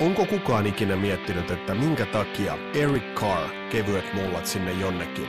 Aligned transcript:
Onko 0.00 0.26
kukaan 0.26 0.66
ikinä 0.66 0.96
miettinyt, 0.96 1.50
että 1.50 1.74
minkä 1.74 2.06
takia 2.06 2.58
Eric 2.74 3.14
Carr, 3.14 3.50
kevyet 3.70 4.14
mullat 4.14 4.46
sinne 4.46 4.72
jonnekin, 4.72 5.28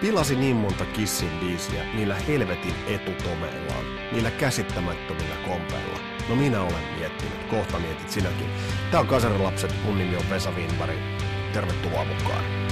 pilasi 0.00 0.36
niin 0.36 0.56
monta 0.56 0.84
Kissin 0.84 1.30
biisiä 1.40 1.84
niillä 1.94 2.14
helvetin 2.14 2.74
etutomeillaan, 2.86 3.84
niillä 4.12 4.30
käsittämättömillä 4.30 5.36
kompeilla? 5.48 5.98
No 6.28 6.36
minä 6.36 6.60
olen 6.60 6.98
miettinyt, 6.98 7.44
kohta 7.50 7.78
mietit 7.78 8.10
sinäkin. 8.10 8.50
Tää 8.90 9.00
on 9.00 9.06
Kasarilapset, 9.06 9.74
mun 9.84 9.98
nimi 9.98 10.16
on 10.16 10.30
Vesa 10.30 10.50
Winberg. 10.50 10.98
Tervetuloa 11.52 12.04
mukaan. 12.04 12.63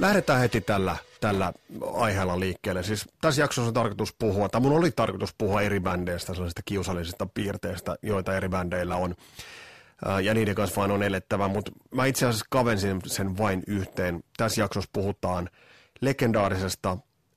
Lähdetään 0.00 0.40
heti 0.40 0.60
tällä, 0.60 0.96
tällä 1.20 1.52
aiheella 1.94 2.40
liikkeelle. 2.40 2.82
Siis 2.82 3.08
tässä 3.20 3.42
jaksossa 3.42 3.68
on 3.68 3.74
tarkoitus 3.74 4.14
puhua, 4.18 4.48
tai 4.48 4.60
mun 4.60 4.72
oli 4.72 4.90
tarkoitus 4.90 5.34
puhua 5.38 5.62
eri 5.62 5.80
bändeistä, 5.80 6.34
sellaisista 6.34 6.62
kiusallisista 6.64 7.26
piirteistä, 7.34 7.96
joita 8.02 8.36
eri 8.36 8.48
bändeillä 8.48 8.96
on. 8.96 9.14
Ja 10.22 10.34
niiden 10.34 10.54
kanssa 10.54 10.80
vain 10.80 10.90
on 10.90 11.02
elettävä, 11.02 11.48
mutta 11.48 11.72
mä 11.94 12.06
itse 12.06 12.26
asiassa 12.26 12.46
kavensin 12.50 13.00
sen 13.06 13.38
vain 13.38 13.62
yhteen. 13.66 14.22
Tässä 14.36 14.60
jaksossa 14.60 14.90
puhutaan 14.92 15.50
legendaarisesta 16.00 16.96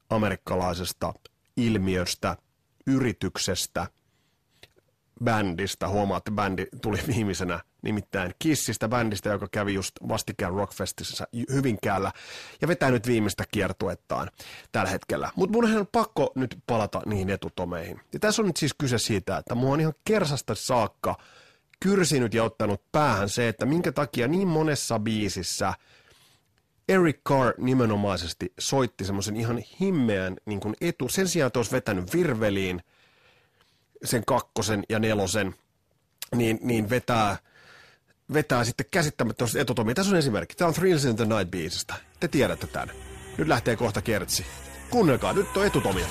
amerikkalaisesta 0.10 1.14
ilmiöstä, 1.58 2.38
yrityksestä– 2.88 3.88
bändistä. 5.24 5.88
Huomaa, 5.88 6.18
että 6.18 6.32
bändi 6.32 6.66
tuli 6.82 7.00
viimeisenä 7.16 7.60
nimittäin 7.82 8.32
Kissistä 8.40 8.88
bändistä, 8.88 9.30
joka 9.30 9.48
kävi 9.52 9.74
just 9.74 9.92
vastikään 10.08 10.54
Rockfestissä 10.54 11.28
Hyvinkäällä 11.52 12.12
ja 12.62 12.68
vetää 12.68 12.92
nyt 12.92 13.08
viimeistä 13.08 13.44
kiertuettaan 13.52 14.30
tällä 14.72 14.90
hetkellä. 14.90 15.32
Mutta 15.36 15.54
mun 15.54 15.78
on 15.78 15.88
pakko 15.92 16.32
nyt 16.36 16.58
palata 16.68 17.02
niihin 17.06 17.30
etutomeihin. 17.30 18.00
Ja 18.14 18.20
tässä 18.20 18.42
on 18.42 18.46
nyt 18.48 18.58
siis 18.58 18.74
kyse 18.78 18.98
siitä, 18.98 19.38
että 19.38 19.56
mua 19.56 19.74
on 19.74 19.80
ihan 19.80 19.94
kersasta 20.06 20.56
saakka 20.56 21.16
kyrsinyt 21.80 22.34
ja 22.34 22.44
ottanut 22.44 22.82
päähän 22.92 23.30
se, 23.30 23.48
että 23.48 23.66
minkä 23.66 23.92
takia 23.92 24.28
niin 24.28 24.48
monessa 24.48 25.00
biisissä 25.00 25.74
Eric 26.90 27.20
Carr 27.30 27.54
nimenomaisesti 27.58 28.54
soitti 28.60 29.06
semmoisen 29.06 29.36
ihan 29.36 29.64
himmeän 29.80 30.36
niin 30.46 30.62
etu. 30.82 31.10
Sen 31.10 31.28
sijaan, 31.28 31.48
että 31.48 31.60
olisi 31.60 31.72
vetänyt 31.72 32.14
virveliin– 32.14 32.82
sen 34.04 34.24
kakkosen 34.26 34.84
ja 34.90 35.00
nelosen, 35.00 35.56
niin, 36.36 36.60
niin 36.62 36.90
vetää, 36.90 37.38
vetää 38.34 38.64
sitten 38.64 38.86
käsittämättömästi 38.92 39.60
etutomia. 39.60 39.96
Tässä 39.96 40.12
on 40.12 40.18
esimerkki. 40.18 40.56
Tämä 40.56 40.68
on 40.68 40.74
Thrills 40.74 41.06
in 41.06 41.16
the 41.16 41.26
Night 41.26 41.52
biisistä. 41.52 41.94
Te 42.20 42.28
tiedätte 42.28 42.68
tämän. 42.68 42.90
Nyt 43.38 43.48
lähtee 43.48 43.76
kohta 43.76 44.02
kertsi. 44.02 44.46
Kuunnelkaa, 44.90 45.34
nyt 45.34 45.58
on 45.58 45.66
etutomia. 45.66 46.06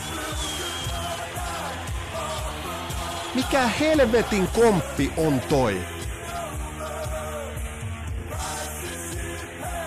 Mikä 3.34 3.66
helvetin 3.66 4.48
komppi 4.48 5.12
on 5.16 5.40
toi? 5.40 5.80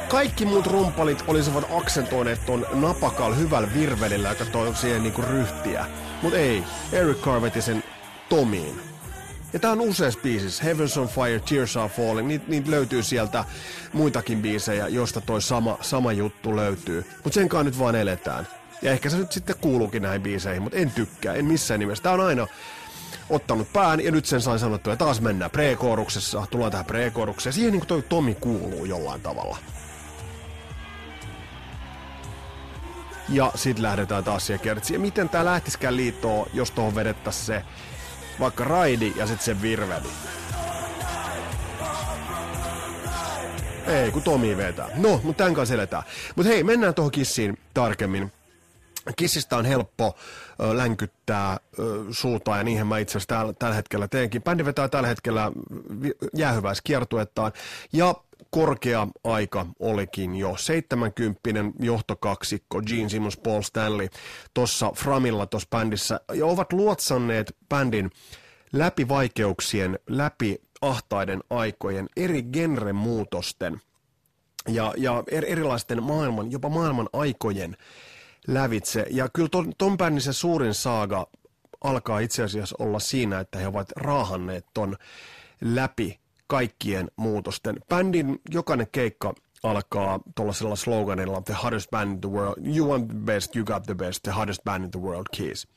Kaikki 0.09 0.45
muut 0.45 0.67
rumpalit 0.67 1.23
olisivat 1.27 1.65
aksentoineet 1.77 2.45
ton 2.45 2.65
napakal 2.73 3.35
hyvällä 3.35 3.73
virvelillä, 3.73 4.29
joka 4.29 4.45
toi 4.45 4.75
siihen 4.75 5.03
niinku 5.03 5.21
ryhtiä. 5.21 5.85
Mut 6.21 6.33
ei, 6.33 6.63
Eric 6.91 7.17
Carr 7.17 7.41
veti 7.41 7.61
sen 7.61 7.83
Tomiin. 8.29 8.81
Ja 9.53 9.59
tää 9.59 9.71
on 9.71 9.81
useassa 9.81 10.19
biisissä, 10.23 10.63
Heavens 10.63 10.97
on 10.97 11.07
Fire, 11.07 11.39
Tears 11.39 11.77
Are 11.77 11.89
Falling, 11.89 12.27
niitä 12.27 12.45
niit 12.47 12.67
löytyy 12.67 13.03
sieltä 13.03 13.45
muitakin 13.93 14.41
biisejä, 14.41 14.87
josta 14.87 15.21
toi 15.21 15.41
sama, 15.41 15.77
sama 15.81 16.11
juttu 16.11 16.55
löytyy. 16.55 17.05
Mut 17.23 17.33
senkaan 17.33 17.65
nyt 17.65 17.79
vaan 17.79 17.95
eletään. 17.95 18.47
Ja 18.81 18.91
ehkä 18.91 19.09
se 19.09 19.17
nyt 19.17 19.31
sitten 19.31 19.55
kuuluukin 19.61 20.01
näihin 20.01 20.21
biiseihin, 20.21 20.61
mutta 20.61 20.77
en 20.77 20.91
tykkää, 20.91 21.33
en 21.33 21.45
missään 21.45 21.79
nimessä. 21.79 22.03
Tää 22.03 22.13
on 22.13 22.19
aina 22.19 22.47
ottanut 23.29 23.73
pään 23.73 23.99
ja 23.99 24.11
nyt 24.11 24.25
sen 24.25 24.41
sain 24.41 24.59
sanottua 24.59 24.93
ja 24.93 24.97
taas 24.97 25.21
mennään 25.21 25.51
pre-kooruksessa, 25.51 26.47
tullaan 26.49 26.71
tähän 26.71 26.85
pre-koorukseen. 26.85 27.53
Siihen 27.53 27.71
niin 27.71 27.79
kuin 27.79 27.87
toi 27.87 28.01
Tomi 28.01 28.35
kuuluu 28.35 28.85
jollain 28.85 29.21
tavalla. 29.21 29.57
Ja 33.29 33.51
sit 33.55 33.79
lähdetään 33.79 34.23
taas 34.23 34.45
siihen 34.45 34.59
kertsiin. 34.59 34.95
Ja 34.95 34.99
miten 34.99 35.29
tää 35.29 35.45
lähtiskään 35.45 35.95
liittoon, 35.97 36.47
jos 36.53 36.71
tuohon 36.71 36.95
vedettäisiin 36.95 37.45
se 37.45 37.63
vaikka 38.39 38.63
raidi 38.63 39.13
ja 39.15 39.27
sitten 39.27 39.45
se 39.45 39.61
virveli. 39.61 40.07
Ei, 43.87 44.11
kun 44.11 44.21
Tomi 44.21 44.57
vetää. 44.57 44.89
No, 44.95 45.19
mutta 45.23 45.37
tämän 45.37 45.53
kanssa 45.53 45.75
eletään. 45.75 46.03
Mutta 46.35 46.51
hei, 46.51 46.63
mennään 46.63 46.93
tuohon 46.93 47.11
kissiin 47.11 47.57
tarkemmin. 47.73 48.31
Kissistä 49.15 49.57
on 49.57 49.65
helppo 49.65 50.15
ö, 50.61 50.77
länkyttää 50.77 51.57
suuta 52.11 52.57
ja 52.57 52.63
niihin 52.63 52.87
mä 52.87 52.97
itse 52.97 53.11
asiassa 53.11 53.35
tällä, 53.35 53.53
tällä 53.53 53.75
hetkellä 53.75 54.07
teenkin. 54.07 54.43
Bändi 54.43 54.65
vetää 54.65 54.87
tällä 54.87 55.07
hetkellä 55.07 55.51
jäähyväiskiertuettaan 56.33 57.51
ja 57.93 58.15
korkea 58.55 59.07
aika 59.23 59.65
olikin 59.79 60.35
jo. 60.35 60.55
70 60.57 61.41
johtokaksikko 61.79 62.81
Gene 62.81 63.09
Simmons, 63.09 63.37
Paul 63.37 63.61
Stanley 63.61 64.07
tuossa 64.53 64.91
Framilla 64.95 65.45
tuossa 65.45 65.67
bändissä 65.69 66.19
ja 66.33 66.45
ovat 66.45 66.73
luotsanneet 66.73 67.55
bändin 67.69 68.11
läpi 68.73 69.07
vaikeuksien, 69.07 69.99
läpi 70.09 70.61
ahtaiden 70.81 71.43
aikojen, 71.49 72.09
eri 72.17 72.43
genremuutosten 72.43 73.81
ja, 74.67 74.93
ja 74.97 75.23
erilaisten 75.31 76.03
maailman, 76.03 76.51
jopa 76.51 76.69
maailman 76.69 77.09
aikojen 77.13 77.77
lävitse. 78.47 79.05
Ja 79.09 79.29
kyllä 79.29 79.49
ton, 79.49 79.73
ton 79.77 79.97
bändin 79.97 80.21
se 80.21 80.33
suurin 80.33 80.73
saaga 80.73 81.27
alkaa 81.81 82.19
itse 82.19 82.43
asiassa 82.43 82.75
olla 82.79 82.99
siinä, 82.99 83.39
että 83.39 83.59
he 83.59 83.67
ovat 83.67 83.91
raahanneet 83.95 84.65
ton 84.73 84.97
läpi 85.61 86.19
kaikkien 86.47 87.11
muutosten. 87.15 87.79
Bändin 87.89 88.41
jokainen 88.49 88.87
keikka 88.91 89.33
alkaa 89.63 90.19
tuollaisella 90.35 90.75
sloganilla 90.75 91.41
The 91.41 91.53
hottest 91.63 91.89
band 91.89 92.11
in 92.11 92.21
the 92.21 92.29
world, 92.29 92.75
you 92.75 92.89
want 92.89 93.07
the 93.07 93.17
best, 93.17 93.55
you 93.55 93.65
got 93.65 93.83
the 93.83 93.95
best, 93.95 94.23
the 94.23 94.31
hottest 94.31 94.63
band 94.63 94.83
in 94.83 94.91
the 94.91 94.99
world, 94.99 95.25
Kiss. 95.31 95.67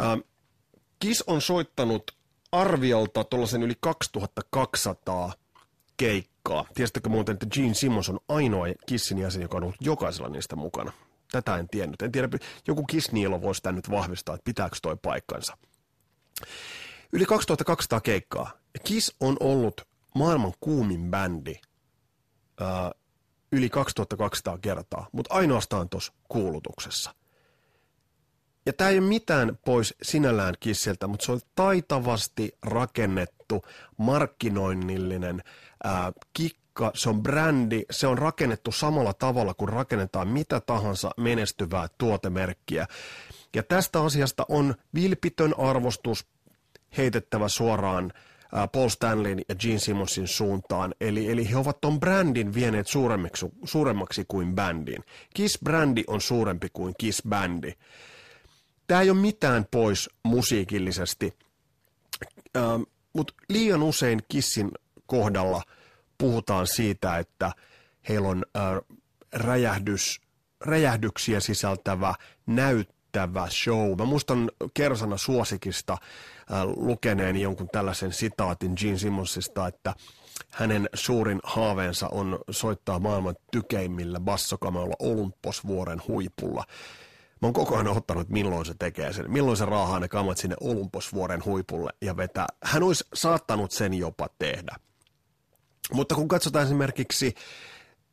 Uh, 0.00 0.24
Kiss 0.98 1.24
on 1.26 1.40
soittanut 1.40 2.12
arviolta 2.52 3.24
tuollaisen 3.24 3.62
yli 3.62 3.74
2200 3.80 5.32
keikkaa. 5.96 6.64
Tiesitkö 6.74 7.08
muuten, 7.08 7.32
että 7.32 7.46
Gene 7.46 7.74
Simmons 7.74 8.08
on 8.08 8.20
ainoa 8.28 8.66
Kissin 8.86 9.18
jäsen, 9.18 9.42
joka 9.42 9.56
on 9.56 9.62
ollut 9.62 9.76
jokaisella 9.80 10.28
niistä 10.28 10.56
mukana? 10.56 10.92
Tätä 11.32 11.56
en 11.56 11.68
tiennyt. 11.68 12.02
En 12.02 12.12
tiedä, 12.12 12.28
joku 12.66 12.84
Kiss 12.84 13.12
Niilo 13.12 13.42
voisi 13.42 13.62
tämän 13.62 13.76
nyt 13.76 13.90
vahvistaa, 13.90 14.34
että 14.34 14.44
pitääkö 14.44 14.76
toi 14.82 14.96
paikkansa. 15.02 15.56
Yli 17.12 17.26
2200 17.26 18.00
keikkaa. 18.00 18.50
Kiss 18.78 19.16
on 19.20 19.36
ollut 19.40 19.86
maailman 20.14 20.52
kuumin 20.60 21.10
bändi 21.10 21.54
ää, 22.60 22.92
yli 23.52 23.68
2200 23.68 24.58
kertaa, 24.58 25.08
mutta 25.12 25.34
ainoastaan 25.34 25.88
tuossa 25.88 26.12
kuulutuksessa. 26.28 27.14
Ja 28.66 28.72
tämä 28.72 28.90
ei 28.90 28.98
ole 28.98 29.06
mitään 29.06 29.58
pois 29.64 29.94
sinällään 30.02 30.54
Kissiltä, 30.60 31.06
mutta 31.06 31.26
se 31.26 31.32
on 31.32 31.40
taitavasti 31.54 32.52
rakennettu 32.62 33.64
markkinoinnillinen 33.96 35.42
ää, 35.84 36.12
kikka, 36.32 36.90
se 36.94 37.08
on 37.08 37.22
brändi, 37.22 37.82
se 37.90 38.06
on 38.06 38.18
rakennettu 38.18 38.72
samalla 38.72 39.14
tavalla 39.14 39.54
kuin 39.54 39.68
rakennetaan 39.68 40.28
mitä 40.28 40.60
tahansa 40.60 41.10
menestyvää 41.16 41.88
tuotemerkkiä. 41.98 42.86
Ja 43.56 43.62
tästä 43.62 44.02
asiasta 44.02 44.46
on 44.48 44.74
vilpitön 44.94 45.54
arvostus 45.58 46.26
heitettävä 46.96 47.48
suoraan 47.48 48.12
Paul 48.72 48.88
Stanleyn 48.88 49.40
ja 49.48 49.54
Gene 49.54 49.78
Simmonsin 49.78 50.28
suuntaan. 50.28 50.94
Eli, 51.00 51.30
eli 51.30 51.50
he 51.50 51.56
ovat 51.56 51.80
ton 51.80 52.00
brändin 52.00 52.54
vieneet 52.54 52.86
suuremmaksi, 52.86 53.46
suuremmaksi 53.64 54.24
kuin 54.28 54.54
bändin. 54.54 55.04
Kiss-brändi 55.34 56.04
on 56.06 56.20
suurempi 56.20 56.68
kuin 56.72 56.94
Kiss-bändi. 56.98 57.72
Tämä 58.86 59.00
ei 59.00 59.10
ole 59.10 59.18
mitään 59.18 59.66
pois 59.70 60.10
musiikillisesti, 60.22 61.32
ähm, 62.56 62.82
mutta 63.12 63.34
liian 63.48 63.82
usein 63.82 64.22
Kissin 64.28 64.70
kohdalla 65.06 65.62
puhutaan 66.18 66.66
siitä, 66.66 67.18
että 67.18 67.52
heillä 68.08 68.28
on 68.28 68.44
äh, 68.56 68.62
räjähdys, 69.32 70.20
räjähdyksiä 70.60 71.40
sisältävä 71.40 72.14
näyttö 72.46 72.98
yllättävä 73.16 73.48
show. 73.50 73.98
Mä 73.98 74.04
muistan 74.04 74.50
Kersana 74.74 75.16
Suosikista 75.16 75.92
äh, 75.92 75.98
lukeneeni 76.76 77.42
jonkun 77.42 77.68
tällaisen 77.68 78.12
sitaatin 78.12 78.72
Gene 78.76 78.98
Simmonsista, 78.98 79.66
että 79.66 79.94
hänen 80.50 80.88
suurin 80.94 81.40
haaveensa 81.44 82.08
on 82.08 82.38
soittaa 82.50 82.98
maailman 82.98 83.36
tykeimmillä 83.52 84.20
bassokameilla 84.20 84.94
Olymposvuoren 84.98 86.02
huipulla. 86.08 86.64
Mä 87.42 87.46
oon 87.46 87.52
koko 87.52 87.74
ajan 87.74 87.88
ottanut, 87.88 88.28
milloin 88.28 88.66
se 88.66 88.74
tekee 88.78 89.12
sen, 89.12 89.30
milloin 89.30 89.56
se 89.56 89.64
raahaa 89.64 90.00
ne 90.00 90.08
kamat 90.08 90.38
sinne 90.38 90.56
Olymposvuoren 90.60 91.44
huipulle 91.44 91.90
ja 92.02 92.16
vetää. 92.16 92.46
Hän 92.62 92.82
olisi 92.82 93.04
saattanut 93.14 93.70
sen 93.70 93.94
jopa 93.94 94.28
tehdä. 94.38 94.76
Mutta 95.92 96.14
kun 96.14 96.28
katsotaan 96.28 96.64
esimerkiksi 96.64 97.34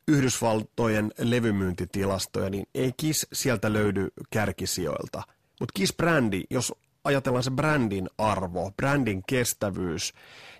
Yhdysvaltojen 0.08 1.12
levymyyntitilastoja, 1.18 2.50
niin 2.50 2.66
ei 2.74 2.92
Kiss 2.96 3.26
sieltä 3.32 3.72
löydy 3.72 4.08
kärkisijoilta. 4.30 5.22
Mutta 5.60 5.72
Kiss-brändi, 5.80 6.42
jos 6.50 6.74
ajatellaan 7.06 7.42
se 7.42 7.50
brändin 7.50 8.08
arvo, 8.18 8.72
brändin 8.76 9.22
kestävyys 9.26 10.14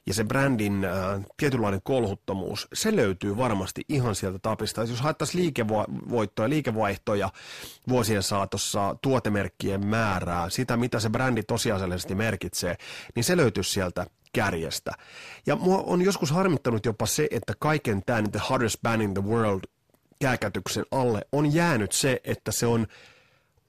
ja 0.06 0.14
se 0.14 0.24
brändin 0.24 0.84
äh, 0.84 1.26
tietynlainen 1.36 1.80
kolhuttomuus, 1.84 2.68
se 2.72 2.96
löytyy 2.96 3.36
varmasti 3.36 3.82
ihan 3.88 4.14
sieltä 4.14 4.38
tapista. 4.38 4.80
Jos 4.80 5.00
haettaisiin 5.00 5.42
liikevoittoja, 5.42 6.48
liikevaihtoja 6.48 7.30
vuosien 7.88 8.22
saatossa, 8.22 8.96
tuotemerkkien 9.02 9.86
määrää, 9.86 10.50
sitä 10.50 10.76
mitä 10.76 11.00
se 11.00 11.10
brändi 11.10 11.42
tosiasiallisesti 11.42 12.14
merkitsee, 12.14 12.76
niin 13.14 13.24
se 13.24 13.36
löytyy 13.36 13.62
sieltä 13.62 14.06
kärjestä. 14.32 14.92
Ja 15.46 15.56
mua 15.56 15.78
on 15.78 16.02
joskus 16.02 16.30
harmittanut 16.30 16.86
jopa 16.86 17.06
se, 17.06 17.28
että 17.30 17.52
kaiken 17.58 18.02
tämän 18.06 18.30
The 18.30 18.40
Hardest 18.42 18.82
Band 18.82 19.02
in 19.02 19.14
the 19.14 19.24
World 19.24 19.60
kääkätyksen 20.20 20.84
alle 20.90 21.26
on 21.32 21.54
jäänyt 21.54 21.92
se, 21.92 22.20
että 22.24 22.52
se 22.52 22.66
on 22.66 22.86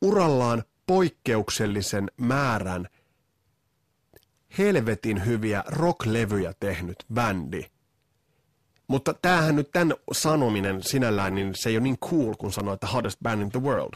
urallaan 0.01 0.63
poikkeuksellisen 0.88 2.12
määrän 2.18 2.88
helvetin 4.57 5.25
hyviä 5.25 5.63
rocklevyjä 5.68 6.54
tehnyt 6.60 7.06
bändi. 7.13 7.66
Mutta 8.88 9.13
tämähän 9.13 9.56
nyt 9.56 9.72
tämän 9.72 9.94
sanominen 10.12 10.84
sinällään, 10.84 11.36
niin 11.36 11.51
se 11.56 11.69
ei 11.69 11.78
ole 11.78 11.84
niin 11.84 11.98
cool, 11.98 12.34
kun 12.34 12.51
sanoo, 12.51 12.74
että 12.74 12.88
hottest 12.88 13.18
band 13.24 13.42
in 13.42 13.51
the 13.51 13.62
world. 13.62 13.94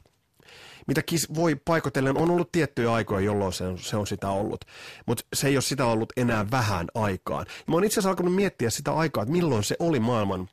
Mitä 0.88 1.02
Kiss 1.02 1.34
voi 1.36 1.56
paikotellen, 1.56 2.18
on 2.18 2.32
ollut 2.32 2.52
tiettyjä 2.52 2.94
aikoja, 2.94 3.26
jolloin 3.26 3.54
se 3.54 3.64
on, 3.64 3.80
se 3.80 3.98
on 3.98 4.08
sitä 4.08 4.30
ollut. 4.30 4.66
Mutta 5.06 5.24
se 5.34 5.48
ei 5.48 5.56
ole 5.56 5.62
sitä 5.62 5.86
ollut 5.86 6.14
enää 6.18 6.52
vähän 6.52 6.88
aikaan. 6.96 7.46
Mä 7.68 7.76
oon 7.76 7.84
itse 7.84 7.94
asiassa 7.94 8.10
alkanut 8.10 8.36
miettiä 8.36 8.70
sitä 8.70 8.94
aikaa, 8.94 9.24
että 9.24 9.32
milloin 9.32 9.64
se 9.64 9.76
oli 9.80 10.00
maailman 10.00 10.50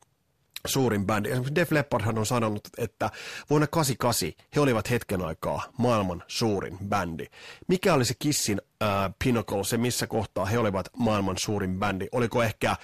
suurin 0.67 1.07
bändi. 1.07 1.29
Esimerkiksi 1.29 1.55
Def 1.55 1.73
Leppardhan 1.73 2.19
on 2.19 2.27
sanonut, 2.27 2.69
että 2.79 3.11
vuonna 3.51 3.67
88 3.67 4.47
he 4.57 4.61
olivat 4.61 4.91
hetken 4.91 5.25
aikaa 5.25 5.63
maailman 5.79 6.25
suurin 6.27 6.79
bändi. 6.89 7.27
Mikä 7.69 7.95
oli 7.95 8.05
se 8.05 8.15
Kissin 8.19 8.61
äh, 8.83 8.89
pinnacle, 9.25 9.65
se 9.65 9.77
missä 9.77 10.07
kohtaa 10.07 10.47
he 10.47 10.59
olivat 10.59 10.89
maailman 10.97 11.39
suurin 11.39 11.79
bändi? 11.79 12.07
Oliko 12.13 12.43
ehkä 12.43 12.77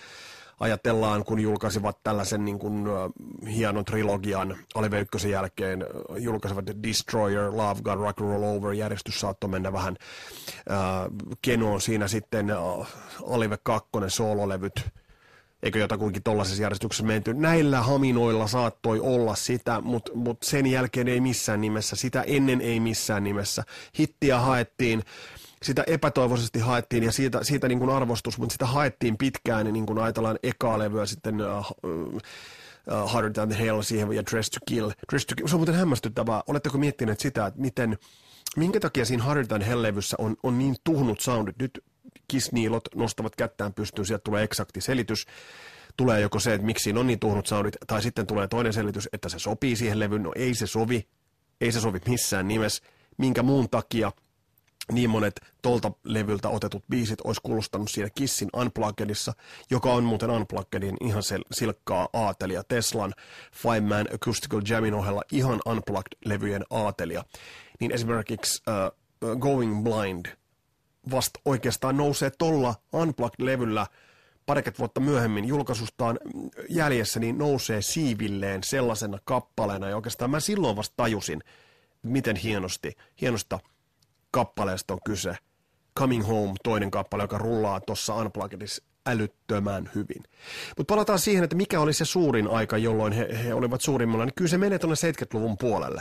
ajatellaan, 0.60 1.24
kun 1.24 1.40
julkaisivat 1.40 1.98
tällaisen 2.02 2.44
niin 2.44 2.58
kuin, 2.58 2.88
uh, 2.88 3.12
hienon 3.54 3.84
trilogian 3.84 4.56
Olive 4.74 5.00
Ykkösen 5.00 5.30
jälkeen, 5.30 5.82
uh, 5.82 6.16
julkaisivat 6.16 6.66
Destroyer, 6.66 7.56
Love 7.56 7.82
God, 7.82 7.98
Rock 7.98 8.20
and 8.20 8.30
Roll 8.30 8.42
Over, 8.42 8.72
järjestys 8.72 9.20
saattoi 9.20 9.50
mennä 9.50 9.72
vähän 9.72 9.96
uh, 10.70 11.36
kenoon 11.42 11.80
siinä 11.80 12.08
sitten 12.08 12.56
uh, 12.58 12.86
Olive 13.20 13.58
2, 13.62 13.88
soololevyt, 14.08 14.84
eikö 15.64 15.78
jotakuinkin 15.78 16.22
tuollaisessa 16.22 16.62
järjestyksessä 16.62 17.04
menty. 17.04 17.34
Näillä 17.34 17.82
haminoilla 17.82 18.46
saattoi 18.46 19.00
olla 19.00 19.34
sitä, 19.34 19.80
mutta 19.80 20.12
mut 20.14 20.42
sen 20.42 20.66
jälkeen 20.66 21.08
ei 21.08 21.20
missään 21.20 21.60
nimessä, 21.60 21.96
sitä 21.96 22.22
ennen 22.22 22.60
ei 22.60 22.80
missään 22.80 23.24
nimessä. 23.24 23.62
Hittiä 23.98 24.38
haettiin, 24.38 25.02
sitä 25.62 25.84
epätoivoisesti 25.86 26.58
haettiin 26.58 27.02
ja 27.02 27.12
siitä, 27.12 27.44
siitä 27.44 27.68
niin 27.68 27.78
kuin 27.78 27.90
arvostus, 27.90 28.38
mutta 28.38 28.52
sitä 28.52 28.66
haettiin 28.66 29.18
pitkään, 29.18 29.72
niin 29.72 29.86
kuin 29.86 29.98
ajatellaan 29.98 30.38
ekaa 30.42 30.78
levyä 30.78 31.06
sitten 31.06 31.34
uh, 31.40 31.70
uh, 31.82 32.20
Harder 33.10 33.32
Than 33.32 33.48
the 33.48 33.58
Hell 33.58 33.82
siihen 33.82 34.12
ja 34.12 34.22
Dress 34.30 34.50
to 34.50 34.58
Kill. 34.66 34.90
Dress 35.10 35.26
to 35.26 35.34
Kill. 35.36 35.48
Se 35.48 35.54
on 35.54 35.60
muuten 35.60 35.74
hämmästyttävää. 35.74 36.42
Oletteko 36.46 36.78
miettineet 36.78 37.20
sitä, 37.20 37.46
että 37.46 37.60
miten, 37.60 37.98
minkä 38.56 38.80
takia 38.80 39.04
siinä 39.04 39.22
Harder 39.22 39.46
Than 39.46 39.62
Hell-levyssä 39.62 40.16
on, 40.18 40.36
on 40.42 40.58
niin 40.58 40.76
tuhnut 40.84 41.20
soundit? 41.20 41.58
Nyt 41.58 41.84
kisniilot 42.28 42.84
nostavat 42.94 43.36
kättään 43.36 43.74
pystyyn, 43.74 44.06
sieltä 44.06 44.22
tulee 44.24 44.42
eksakti 44.42 44.80
selitys. 44.80 45.26
Tulee 45.96 46.20
joko 46.20 46.40
se, 46.40 46.54
että 46.54 46.66
miksi 46.66 46.92
on 46.92 47.06
niin 47.06 47.18
tuhnut 47.18 47.46
soundit, 47.46 47.76
tai 47.86 48.02
sitten 48.02 48.26
tulee 48.26 48.48
toinen 48.48 48.72
selitys, 48.72 49.08
että 49.12 49.28
se 49.28 49.38
sopii 49.38 49.76
siihen 49.76 49.98
levyyn. 49.98 50.22
No 50.22 50.32
ei 50.36 50.54
se 50.54 50.66
sovi, 50.66 51.08
ei 51.60 51.72
se 51.72 51.80
sovi 51.80 52.00
missään 52.06 52.48
nimessä. 52.48 52.84
Minkä 53.18 53.42
muun 53.42 53.70
takia 53.70 54.12
niin 54.92 55.10
monet 55.10 55.40
tolta 55.62 55.92
levyltä 56.04 56.48
otetut 56.48 56.84
biisit 56.90 57.20
olisi 57.20 57.40
kuulostanut 57.42 57.90
siinä 57.90 58.10
Kissin 58.14 58.48
Unpluggedissa, 58.56 59.32
joka 59.70 59.92
on 59.92 60.04
muuten 60.04 60.30
Unpluggedin 60.30 60.96
ihan 61.00 61.22
sel- 61.22 61.46
silkkaa 61.52 62.08
aatelia. 62.12 62.64
Teslan 62.64 63.12
Five 63.52 63.80
Man 63.80 64.06
Acoustical 64.14 64.62
Jamin 64.68 64.94
ohella 64.94 65.22
ihan 65.32 65.60
Unplugged-levyjen 65.66 66.64
aatelia. 66.70 67.24
Niin 67.80 67.92
esimerkiksi 67.92 68.62
uh, 68.68 69.38
Going 69.38 69.84
Blind– 69.84 70.26
vasta 71.10 71.40
oikeastaan 71.44 71.96
nousee 71.96 72.30
tolla 72.38 72.74
Unplugged-levyllä 72.92 73.86
parikymmentä 74.46 74.78
vuotta 74.78 75.00
myöhemmin 75.00 75.44
julkaisustaan 75.44 76.18
jäljessä, 76.68 77.20
niin 77.20 77.38
nousee 77.38 77.82
siivilleen 77.82 78.64
sellaisena 78.64 79.18
kappaleena. 79.24 79.88
Ja 79.88 79.96
oikeastaan 79.96 80.30
mä 80.30 80.40
silloin 80.40 80.76
vasta 80.76 80.94
tajusin, 80.96 81.40
miten 82.02 82.36
hienosti, 82.36 82.92
hienosta 83.20 83.58
kappaleesta 84.30 84.94
on 84.94 85.00
kyse. 85.04 85.36
Coming 85.98 86.26
Home, 86.28 86.54
toinen 86.64 86.90
kappale, 86.90 87.22
joka 87.22 87.38
rullaa 87.38 87.80
tuossa 87.80 88.14
Unpluggedissa 88.14 88.82
älyttömän 89.06 89.90
hyvin. 89.94 90.22
Mutta 90.76 90.94
palataan 90.94 91.18
siihen, 91.18 91.44
että 91.44 91.56
mikä 91.56 91.80
oli 91.80 91.92
se 91.92 92.04
suurin 92.04 92.48
aika, 92.48 92.78
jolloin 92.78 93.12
he, 93.12 93.28
he 93.44 93.54
olivat 93.54 93.80
suurimmalla. 93.80 94.24
Niin 94.24 94.34
kyllä 94.34 94.48
se 94.48 94.58
menee 94.58 94.78
tuonne 94.78 94.96
70-luvun 95.12 95.58
puolelle. 95.58 96.00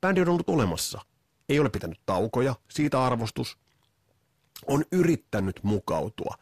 Bändi 0.00 0.20
on 0.20 0.28
ollut 0.28 0.48
olemassa. 0.48 1.00
Ei 1.48 1.60
ole 1.60 1.70
pitänyt 1.70 2.00
taukoja, 2.06 2.54
siitä 2.70 3.04
arvostus 3.04 3.58
on 4.66 4.84
yrittänyt 4.92 5.60
mukautua. 5.62 6.34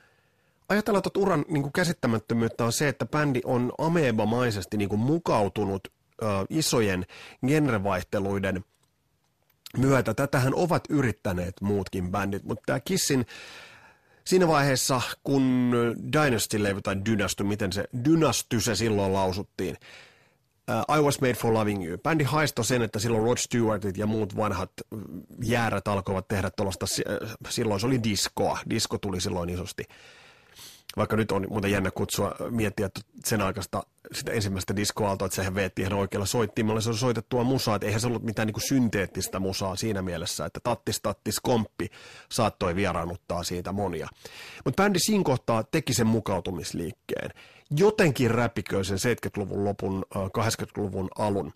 Ajatellaan, 0.68 1.02
että 1.06 1.18
uran 1.20 1.44
niin 1.48 1.62
kuin 1.62 1.72
käsittämättömyyttä 1.72 2.64
on 2.64 2.72
se, 2.72 2.88
että 2.88 3.06
bändi 3.06 3.40
on 3.44 3.72
amebamaisesti 3.78 4.76
niin 4.76 4.88
kuin 4.88 5.00
mukautunut 5.00 5.88
ö, 6.22 6.26
isojen 6.50 7.06
genrevaihteluiden 7.46 8.64
myötä. 9.78 10.14
Tätähän 10.14 10.54
ovat 10.54 10.84
yrittäneet 10.88 11.60
muutkin 11.60 12.10
bändit, 12.10 12.44
mutta 12.44 12.62
tämä 12.66 12.80
Kissin 12.80 13.26
siinä 14.24 14.48
vaiheessa, 14.48 15.00
kun 15.24 15.72
Dynasty-levy 16.12 16.82
tai 16.82 16.96
Dynasty, 17.04 17.44
miten 17.44 17.72
se, 17.72 17.84
Dynasty 18.04 18.60
se 18.60 18.74
silloin 18.74 19.12
lausuttiin, 19.12 19.76
I 20.68 21.00
Was 21.00 21.20
Made 21.20 21.34
for 21.34 21.54
Loving 21.54 21.86
You. 21.86 21.98
Bändi 21.98 22.24
haistoi 22.24 22.64
sen, 22.64 22.82
että 22.82 22.98
silloin 22.98 23.24
Rod 23.24 23.36
Stewartit 23.36 23.96
ja 23.96 24.06
muut 24.06 24.36
vanhat 24.36 24.72
jäärät 25.42 25.88
alkoivat 25.88 26.28
tehdä 26.28 26.50
tuollaista, 26.50 26.86
silloin 27.48 27.80
se 27.80 27.86
oli 27.86 28.02
diskoa. 28.02 28.58
Disko 28.70 28.98
tuli 28.98 29.20
silloin 29.20 29.50
isosti. 29.50 29.84
Vaikka 30.96 31.16
nyt 31.16 31.32
on 31.32 31.46
muuten 31.50 31.70
jännä 31.70 31.90
kutsua, 31.90 32.34
miettiä 32.50 32.86
että 32.86 33.00
sen 33.24 33.40
aikaista 33.40 33.82
sitä 34.12 34.32
ensimmäistä 34.32 34.76
diskoaaltoa, 34.76 35.26
että 35.26 35.36
sehän 35.36 35.54
veetti 35.54 35.82
ihan 35.82 35.92
oikealla 35.92 36.26
soittimella. 36.26 36.80
Se 36.80 36.88
on 36.88 36.96
soitettua 36.96 37.44
musaa, 37.44 37.76
että 37.76 37.86
eihän 37.86 38.00
se 38.00 38.06
ollut 38.06 38.22
mitään 38.22 38.46
niin 38.46 38.52
kuin 38.52 38.68
synteettistä 38.68 39.40
musaa 39.40 39.76
siinä 39.76 40.02
mielessä, 40.02 40.44
että 40.46 40.60
tattis 40.62 41.00
tattis 41.02 41.40
komppi 41.40 41.88
saattoi 42.32 42.76
vieraannuttaa 42.76 43.42
siitä 43.42 43.72
monia. 43.72 44.08
Mutta 44.64 44.82
bändi 44.82 44.98
siinä 44.98 45.24
kohtaa 45.24 45.64
teki 45.64 45.94
sen 45.94 46.06
mukautumisliikkeen 46.06 47.30
jotenkin 47.76 48.30
räpiköi 48.30 48.84
sen 48.84 48.98
70-luvun 48.98 49.64
lopun, 49.64 50.04
80-luvun 50.14 51.08
alun. 51.18 51.52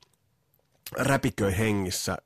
Räpiköi 0.99 1.59
hengissä. 1.59 2.17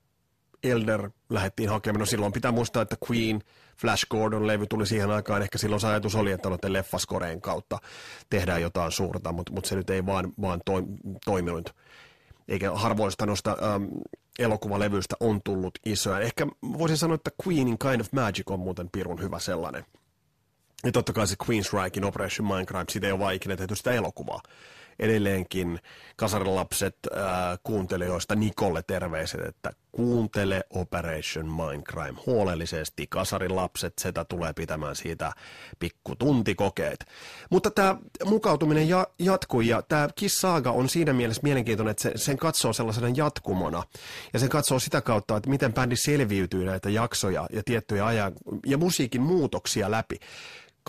Elder 0.63 1.11
lähdettiin 1.31 1.69
hakemaan. 1.69 2.01
No 2.01 2.07
silloin 2.07 2.33
pitää 2.33 2.53
muistaa, 2.53 2.83
että 2.83 2.97
Queen, 3.11 3.43
Flash 3.77 4.07
Gordon-levy 4.11 4.67
tuli 4.67 4.87
siihen 4.87 5.11
aikaan. 5.11 5.43
Ehkä 5.43 5.59
silloin 5.59 5.81
se 5.81 5.87
ajatus 5.87 6.15
oli, 6.15 6.33
että 6.33 6.49
noiden 6.49 6.73
leffaskoreen 6.73 7.41
kautta 7.41 7.79
tehdään 8.31 8.63
jotain 8.63 8.93
suurta, 8.93 9.33
mutta, 9.33 9.53
mutta 9.53 9.69
se 9.69 9.77
nyt 9.77 9.91
ei 9.91 10.07
vaan, 10.07 10.33
vaan 10.41 10.61
toi, 10.65 10.83
toiminut. 11.25 11.75
Eikä 12.49 12.73
harvoista 12.73 13.27
noista 13.27 13.57
ähm, 13.63 13.85
elokuvalevyistä 14.39 15.17
on 15.21 15.41
tullut 15.45 15.79
isoja. 15.87 16.21
Ehkä 16.21 16.47
voisin 16.79 16.97
sanoa, 16.97 17.15
että 17.15 17.31
Queenin 17.47 17.79
Kind 17.79 18.01
of 18.01 18.13
Magic 18.13 18.51
on 18.51 18.61
muuten 18.61 18.89
pirun 18.93 19.23
hyvä 19.23 19.39
sellainen. 19.39 19.85
Ja 20.85 20.93
totta 20.93 21.13
kai 21.13 21.27
se 21.27 21.37
Queen's 21.45 22.05
Operation 22.07 22.49
Minecraft, 22.49 22.91
siitä 22.91 23.07
ei 23.07 23.13
ole 23.13 23.35
ikinä 23.35 23.57
tehty 23.57 23.77
sitä 23.77 23.93
elokuvaa. 23.93 24.41
Edelleenkin 24.99 25.79
kasarilapset 26.17 26.97
äh, 27.17 27.23
kuuntelijoista 27.63 28.35
Nikolle 28.35 28.83
terveiset, 28.87 29.41
että 29.41 29.71
kuuntele 29.93 30.65
Operation 30.71 31.47
Mindcrime 31.47 32.21
huolellisesti. 32.27 33.07
Kasarilapset, 33.07 33.95
sitä 33.99 34.25
tulee 34.25 34.53
pitämään 34.53 34.97
siitä 34.97 35.33
pikku 35.79 36.17
tuntikokeet. 36.17 37.05
Mutta 37.51 37.71
tämä 37.71 37.97
mukautuminen 38.25 38.89
ja, 38.89 39.07
jatkuu 39.19 39.61
ja 39.61 39.83
tämä 39.83 40.09
Kiss 40.15 40.37
Saga 40.41 40.71
on 40.71 40.89
siinä 40.89 41.13
mielessä 41.13 41.43
mielenkiintoinen, 41.43 41.91
että 41.91 42.03
se, 42.03 42.13
sen 42.17 42.37
katsoo 42.37 42.73
sellaisena 42.73 43.09
jatkumona. 43.17 43.83
Ja 44.33 44.39
sen 44.39 44.49
katsoo 44.49 44.79
sitä 44.79 45.01
kautta, 45.01 45.37
että 45.37 45.51
miten 45.51 45.75
bändi 45.75 45.97
selviytyy 45.97 46.65
näitä 46.65 46.91
jaksoja 46.91 47.47
ja 47.53 47.63
tiettyjä 47.65 48.07
ajan 48.07 48.33
ja 48.67 48.79
musiikin 48.79 49.23
muutoksia 49.23 49.91
läpi. 49.91 50.17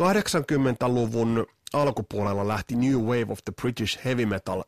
80-luvun 0.01 1.45
alkupuolella 1.73 2.47
lähti 2.47 2.75
New 2.75 2.99
Wave 2.99 3.25
of 3.29 3.39
the 3.45 3.53
British 3.61 4.05
Heavy 4.05 4.25
Metal 4.25 4.63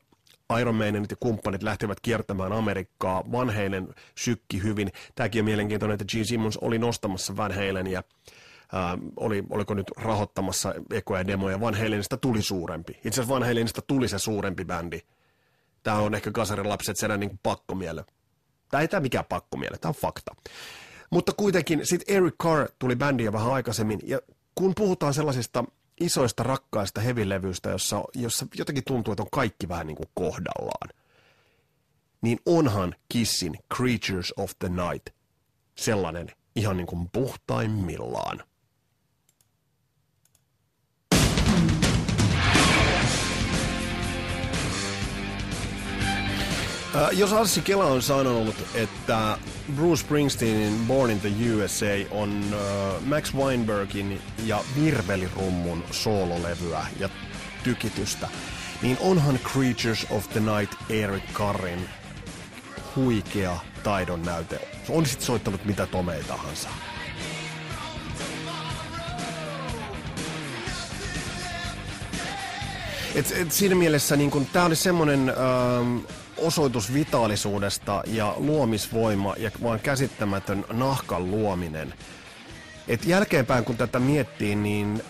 Iron 0.59 0.75
Maidenit 0.75 1.11
ja 1.11 1.17
kumppanit 1.19 1.63
lähtivät 1.63 1.99
kiertämään 1.99 2.53
Amerikkaa. 2.53 3.23
Van 3.31 3.49
Halen 3.49 3.93
sykki 4.15 4.63
hyvin. 4.63 4.91
Tämäkin 5.15 5.41
on 5.41 5.45
mielenkiintoinen, 5.45 5.93
että 5.93 6.05
Gene 6.11 6.23
Simmons 6.23 6.57
oli 6.57 6.79
nostamassa 6.79 7.37
Van 7.37 7.51
Halen 7.51 7.87
ja 7.87 8.03
äh, 8.73 8.99
oli, 9.17 9.43
oliko 9.49 9.73
nyt 9.73 9.91
rahoittamassa 9.97 10.73
ekoja 10.91 11.19
ja 11.19 11.27
demoja. 11.27 11.59
Van 11.59 11.75
Halenista 11.75 12.17
tuli 12.17 12.41
suurempi. 12.41 12.93
Itse 12.93 13.09
asiassa 13.09 13.33
Van 13.33 13.43
Halenista 13.43 13.81
tuli 13.81 14.07
se 14.07 14.19
suurempi 14.19 14.65
bändi 14.65 14.99
Tämä 15.83 15.97
on 15.97 16.15
ehkä 16.15 16.31
kasarilapset 16.31 16.97
sen 16.97 17.19
niin 17.19 17.39
pakkomiele. 17.43 18.05
Tämä 18.71 18.81
ei 18.81 18.87
tämä 18.87 19.01
mikään 19.01 19.25
pakkomiele, 19.29 19.77
tämä 19.77 19.89
on 19.89 19.95
fakta. 19.95 20.35
Mutta 21.09 21.31
kuitenkin 21.37 21.85
sitten 21.85 22.15
Eric 22.15 22.33
Carr 22.43 22.69
tuli 22.79 22.95
bändiä 22.95 23.33
vähän 23.33 23.53
aikaisemmin, 23.53 23.99
ja 24.03 24.19
kun 24.55 24.75
puhutaan 24.75 25.13
sellaisista 25.13 25.63
isoista 25.99 26.43
rakkaista 26.43 27.01
hevilevyistä, 27.01 27.69
jossa, 27.69 28.03
jossa 28.15 28.47
jotenkin 28.57 28.83
tuntuu, 28.83 29.11
että 29.11 29.23
on 29.23 29.29
kaikki 29.31 29.69
vähän 29.69 29.87
niin 29.87 29.97
kuin 29.97 30.09
kohdallaan, 30.13 30.89
niin 32.21 32.39
onhan 32.45 32.95
Kissin 33.09 33.59
Creatures 33.75 34.33
of 34.37 34.51
the 34.59 34.69
Night 34.69 35.15
sellainen 35.77 36.27
ihan 36.55 36.77
niin 36.77 36.87
kuin 36.87 37.09
puhtaimmillaan. 37.11 38.43
Äh, 46.95 47.09
jos 47.11 47.33
Arssi 47.33 47.61
Kela 47.61 47.85
on 47.85 48.01
sanonut, 48.01 48.55
että 48.75 49.37
Bruce 49.75 50.01
Springsteenin 50.01 50.85
Born 50.87 51.11
in 51.11 51.19
the 51.19 51.29
USA 51.55 51.85
on 52.11 52.43
äh, 52.53 53.01
Max 53.05 53.33
Weinbergin 53.33 54.21
ja 54.45 54.63
Virvelirummun 54.75 55.83
soololevyä 55.91 56.87
ja 56.99 57.09
tykitystä, 57.63 58.27
niin 58.81 58.97
onhan 58.99 59.39
Creatures 59.39 60.07
of 60.09 60.29
the 60.29 60.39
Night 60.39 60.73
Eric 60.89 61.23
Carrin 61.33 61.89
huikea 62.95 63.57
taidon 63.83 64.21
näyte. 64.21 64.67
On 64.89 65.05
sit 65.05 65.21
soittanut 65.21 65.65
mitä 65.65 65.85
tomei 65.85 66.23
tahansa. 66.23 66.69
Et, 73.15 73.33
et 73.35 73.51
siinä 73.51 73.75
mielessä 73.75 74.15
niin 74.15 74.47
tämä 74.53 74.65
oli 74.65 74.75
semmoinen 74.75 75.29
ähm, 75.29 75.97
osoitus 76.37 76.93
vitaalisuudesta 76.93 78.03
ja 78.07 78.33
luomisvoima 78.37 79.35
ja 79.37 79.51
vaan 79.63 79.79
käsittämätön 79.79 80.65
nahkan 80.73 81.31
luominen. 81.31 81.93
Et 82.87 83.05
jälkeenpäin 83.05 83.65
kun 83.65 83.77
tätä 83.77 83.99
miettii, 83.99 84.55
niin 84.55 85.03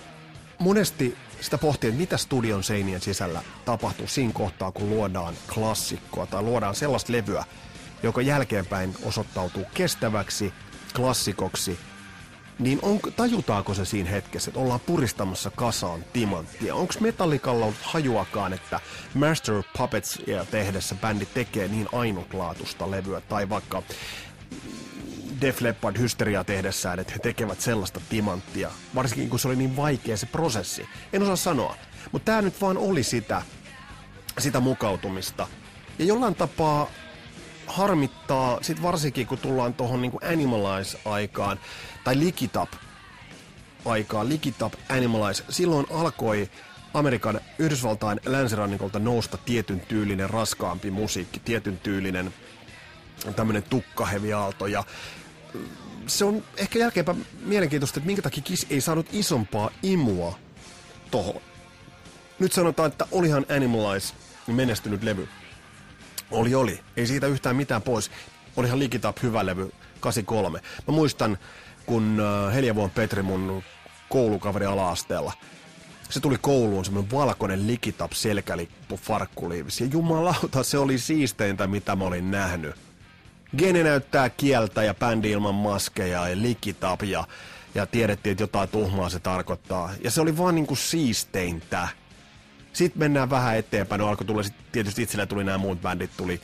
monesti 0.60 1.18
sitä 1.42 1.58
pohtii, 1.58 1.88
että 1.88 2.00
mitä 2.00 2.18
studion 2.18 2.64
seinien 2.64 3.02
sisällä 3.02 3.42
tapahtuu 3.66 4.08
siinä 4.08 4.34
kohtaa, 4.34 4.72
kun 4.72 4.90
luodaan 4.90 5.34
klassikkoa 5.54 6.26
tai 6.26 6.42
luodaan 6.42 6.76
sellaista 6.76 7.14
levyä, 7.14 7.44
joka 8.04 8.22
jälkeenpäin 8.22 8.96
osoittautuu 9.04 9.66
kestäväksi 9.74 10.54
klassikoksi– 10.96 11.80
niin 12.60 12.80
on, 12.82 13.00
tajutaanko 13.16 13.74
se 13.74 13.86
siinä 13.86 14.10
hetkessä, 14.10 14.50
että 14.50 14.60
ollaan 14.60 14.80
puristamassa 14.80 15.52
kasaan 15.52 16.06
timanttia? 16.14 16.76
Onko 16.76 16.94
Metallicalla 17.00 17.66
ollut 17.66 17.82
hajuakaan, 17.82 18.54
että 18.54 18.80
Master 19.14 19.56
of 19.56 19.66
Puppetsia 19.78 20.46
tehdessä 20.46 20.96
bändi 20.96 21.26
tekee 21.26 21.68
niin 21.68 21.88
ainutlaatusta 21.92 22.92
levyä, 22.92 23.22
tai 23.22 23.50
vaikka 23.50 23.84
Def 25.42 25.62
Leppard 25.62 25.98
hysteria 25.98 26.44
tehdessään, 26.44 27.00
että 27.00 27.14
he 27.14 27.20
tekevät 27.20 27.62
sellaista 27.62 28.02
timanttia, 28.10 28.72
varsinkin 28.96 29.30
kun 29.30 29.40
se 29.40 29.48
oli 29.48 29.56
niin 29.56 29.76
vaikea 29.76 30.18
se 30.18 30.26
prosessi. 30.26 30.86
En 31.14 31.24
osaa 31.24 31.36
sanoa, 31.36 31.76
mutta 32.12 32.26
tämä 32.26 32.42
nyt 32.42 32.62
vaan 32.62 32.78
oli 32.78 33.04
sitä, 33.04 33.42
sitä 34.40 34.60
mukautumista. 34.60 35.48
Ja 36.00 36.06
jollain 36.06 36.36
tapaa 36.36 36.88
harmittaa, 37.68 38.58
sit 38.62 38.82
varsinkin 38.82 39.28
kun 39.28 39.38
tullaan 39.38 39.74
tuohon 39.74 40.02
niin 40.02 40.12
Animalize-aikaan, 40.32 41.60
tai 42.04 42.20
Likitap 42.20 42.70
aikaan, 43.86 44.30
Likitap 44.30 44.74
Animalize, 44.90 45.44
silloin 45.50 45.86
alkoi 45.92 46.50
Amerikan 46.94 47.40
Yhdysvaltain 47.60 48.20
länsirannikolta 48.26 49.00
nousta 49.00 49.38
tietyn 49.38 49.80
tyylinen 49.80 50.30
raskaampi 50.30 50.92
musiikki, 50.92 51.40
tietyn 51.40 51.78
tyylinen 51.78 52.34
tämmöinen 53.36 53.64
tukkaheviaalto 53.64 54.68
ja 54.68 54.84
se 56.08 56.26
on 56.26 56.44
ehkä 56.58 56.80
jälkeenpäin 56.80 57.26
mielenkiintoista, 57.46 58.00
että 58.00 58.08
minkä 58.08 58.22
takia 58.22 58.44
Kiss 58.44 58.66
ei 58.70 58.82
saanut 58.82 59.08
isompaa 59.12 59.70
imua 59.84 60.40
tohon. 61.12 61.42
Nyt 62.40 62.54
sanotaan, 62.54 62.92
että 62.92 63.08
olihan 63.12 63.46
Animalize 63.56 64.14
menestynyt 64.48 65.04
levy. 65.04 65.28
Oli, 66.34 66.56
oli. 66.56 66.80
Ei 66.98 67.08
siitä 67.08 67.28
yhtään 67.28 67.56
mitään 67.56 67.82
pois. 67.82 68.12
Olihan 68.56 68.80
Likitap 68.80 69.18
hyvä 69.24 69.46
levy, 69.46 69.72
83. 70.00 70.60
Mä 70.88 70.94
muistan, 70.94 71.38
kun 71.86 72.20
äh, 72.20 72.54
Heljavuon 72.54 72.90
Petri 72.90 73.22
mun 73.22 73.64
koulukaveri 74.10 74.66
ala-asteella, 74.66 75.34
se 76.10 76.20
tuli 76.20 76.38
kouluun 76.42 76.86
semmoinen 76.86 77.12
valkoinen 77.12 77.68
likitap 77.68 78.12
selkälippu 78.12 78.98
farkkuliivis. 78.98 79.82
Ja 79.82 79.88
jumalauta, 79.88 80.64
se 80.64 80.78
oli 80.78 80.98
siisteintä, 80.98 81.68
mitä 81.68 81.96
mä 81.96 82.04
olin 82.04 82.32
nähnyt. 82.32 82.76
Gene 83.58 83.84
näyttää 83.84 84.30
kieltä 84.30 84.84
ja 84.84 84.94
bändi 84.94 85.32
ilman 85.32 85.56
maskeja 85.56 86.28
ja 86.28 86.42
likitap 86.42 87.04
ja, 87.04 87.28
ja 87.76 87.86
tiedettiin, 87.86 88.32
että 88.32 88.44
jotain 88.44 88.70
tuhmaa 88.70 89.10
se 89.10 89.20
tarkoittaa. 89.20 89.90
Ja 90.04 90.12
se 90.12 90.22
oli 90.22 90.38
vaan 90.38 90.56
niinku 90.56 90.76
siisteintä. 90.76 91.88
Sitten 92.74 93.00
mennään 93.00 93.30
vähän 93.30 93.58
eteenpäin, 93.58 94.00
no 94.00 94.08
alkoi 94.08 94.28
tulla, 94.28 94.44
sit 94.44 94.56
tietysti 94.72 95.02
itsellä 95.02 95.26
tuli 95.26 95.44
nämä 95.44 95.58
muut 95.58 95.82
bändit, 95.82 96.12
tuli, 96.18 96.42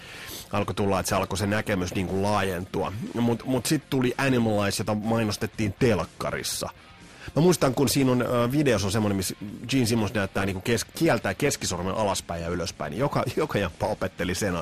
alkoi 0.52 0.76
tulla, 0.76 1.00
että 1.00 1.10
se 1.10 1.16
alkoi 1.16 1.38
se 1.38 1.48
näkemys 1.48 1.96
niin 1.96 2.08
kuin 2.08 2.22
laajentua. 2.22 2.94
Mutta 3.14 3.46
mut 3.46 3.66
sitten 3.66 3.90
tuli 3.90 4.14
Animalize, 4.18 4.82
jota 4.82 4.96
mainostettiin 4.96 5.76
telkkarissa. 5.80 6.70
Mä 7.36 7.42
muistan, 7.42 7.74
kun 7.74 7.90
siinä 7.90 8.12
on 8.12 8.22
äh, 8.22 8.52
videossa 8.52 8.88
on 8.88 8.92
semmoinen, 8.92 9.18
missä 9.18 9.36
Gene 9.68 9.86
Simmons 9.86 10.14
näyttää 10.14 10.46
niin 10.46 10.62
kes, 10.62 10.86
kieltää 10.86 11.34
keskisormen 11.34 11.94
alaspäin 11.94 12.44
ja 12.44 12.50
ylöspäin, 12.50 12.92
niin 12.92 13.00
joka, 13.00 13.24
joka 13.36 13.58
jamppa 13.58 13.88
opetteli 13.88 14.36
sen 14.36 14.54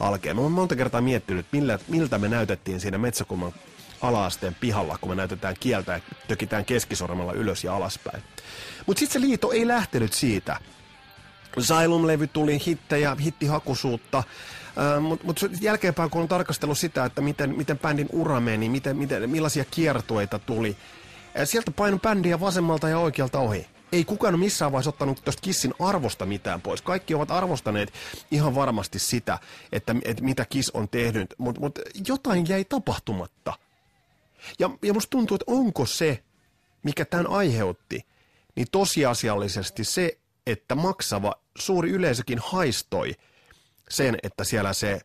alkeen. 0.00 0.36
Mä 0.36 0.42
oon 0.42 0.52
monta 0.52 0.76
kertaa 0.76 1.00
miettinyt, 1.00 1.46
millä, 1.52 1.78
miltä 1.88 2.18
me 2.18 2.28
näytettiin 2.28 2.80
siinä 2.80 2.98
Metsäkulman 2.98 3.52
alaasteen 4.00 4.56
pihalla, 4.60 4.98
kun 5.00 5.10
me 5.10 5.14
näytetään 5.14 5.56
kieltä 5.60 5.92
ja 5.92 6.00
tökitään 6.28 6.64
keskisormella 6.64 7.32
ylös 7.32 7.64
ja 7.64 7.76
alaspäin. 7.76 8.22
Mutta 8.86 9.00
sitten 9.00 9.22
se 9.22 9.28
liito 9.28 9.52
ei 9.52 9.68
lähtenyt 9.68 10.12
siitä, 10.12 10.56
Xylem-levy 11.56 12.26
tuli 12.26 12.58
hittejä, 12.66 13.16
hittihakuisuutta, 13.20 14.18
äh, 14.18 15.02
mutta 15.02 15.26
mut 15.26 15.40
jälkeenpäin 15.60 16.10
kun 16.10 16.22
on 16.22 16.28
tarkastellut 16.28 16.78
sitä, 16.78 17.04
että 17.04 17.20
miten, 17.20 17.56
miten 17.56 17.78
bändin 17.78 18.08
ura 18.12 18.40
meni, 18.40 18.68
miten, 18.68 18.96
miten, 18.96 19.30
millaisia 19.30 19.64
kiertueita 19.64 20.38
tuli, 20.38 20.76
sieltä 21.44 21.70
paino 21.70 21.98
bändiä 21.98 22.40
vasemmalta 22.40 22.88
ja 22.88 22.98
oikealta 22.98 23.38
ohi. 23.38 23.66
Ei 23.92 24.04
kukaan 24.04 24.34
ole 24.34 24.40
missään 24.40 24.72
vaiheessa 24.72 24.88
ottanut 24.88 25.24
tuosta 25.24 25.42
Kissin 25.42 25.74
arvosta 25.78 26.26
mitään 26.26 26.60
pois. 26.60 26.82
Kaikki 26.82 27.14
ovat 27.14 27.30
arvostaneet 27.30 27.92
ihan 28.30 28.54
varmasti 28.54 28.98
sitä, 28.98 29.38
että, 29.72 29.94
että 30.04 30.22
mitä 30.22 30.44
Kiss 30.44 30.70
on 30.70 30.88
tehnyt, 30.88 31.34
mutta 31.38 31.60
mut 31.60 31.78
jotain 32.08 32.48
jäi 32.48 32.64
tapahtumatta. 32.64 33.52
Ja, 34.58 34.70
ja 34.82 34.94
musta 34.94 35.10
tuntuu, 35.10 35.34
että 35.34 35.44
onko 35.46 35.86
se, 35.86 36.22
mikä 36.82 37.04
tämän 37.04 37.26
aiheutti, 37.26 38.06
niin 38.54 38.66
tosiasiallisesti 38.72 39.84
se, 39.84 40.18
että 40.50 40.74
maksava 40.74 41.34
suuri 41.58 41.90
yleisökin 41.90 42.38
haistoi 42.42 43.14
sen, 43.90 44.18
että 44.22 44.44
siellä 44.44 44.72
se 44.72 45.00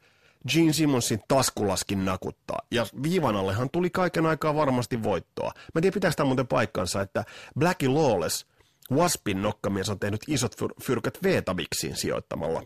Gene 0.50 0.74
Simmonsin 0.74 1.22
taskulaskin 1.28 2.06
nakuttaa. 2.06 2.60
Ja 2.72 2.86
viivan 3.04 3.36
allehan 3.36 3.70
tuli 3.70 3.90
kaiken 3.90 4.26
aikaa 4.26 4.56
varmasti 4.56 5.04
voittoa. 5.04 5.52
Mä 5.56 5.80
en 5.80 5.82
tiedä, 5.82 5.94
pitääkö 5.94 6.16
tämä 6.16 6.28
muuten 6.28 6.48
paikkansa, 6.48 7.02
että 7.02 7.24
Blackie 7.60 7.90
Lawless, 7.90 8.46
Waspin 8.92 9.42
nokkamies, 9.42 9.90
on 9.90 10.00
tehnyt 10.00 10.22
isot 10.28 10.56
fyr- 10.56 10.84
fyrkät 10.84 11.18
Vetabiksiin 11.24 11.96
sijoittamalla. 11.96 12.64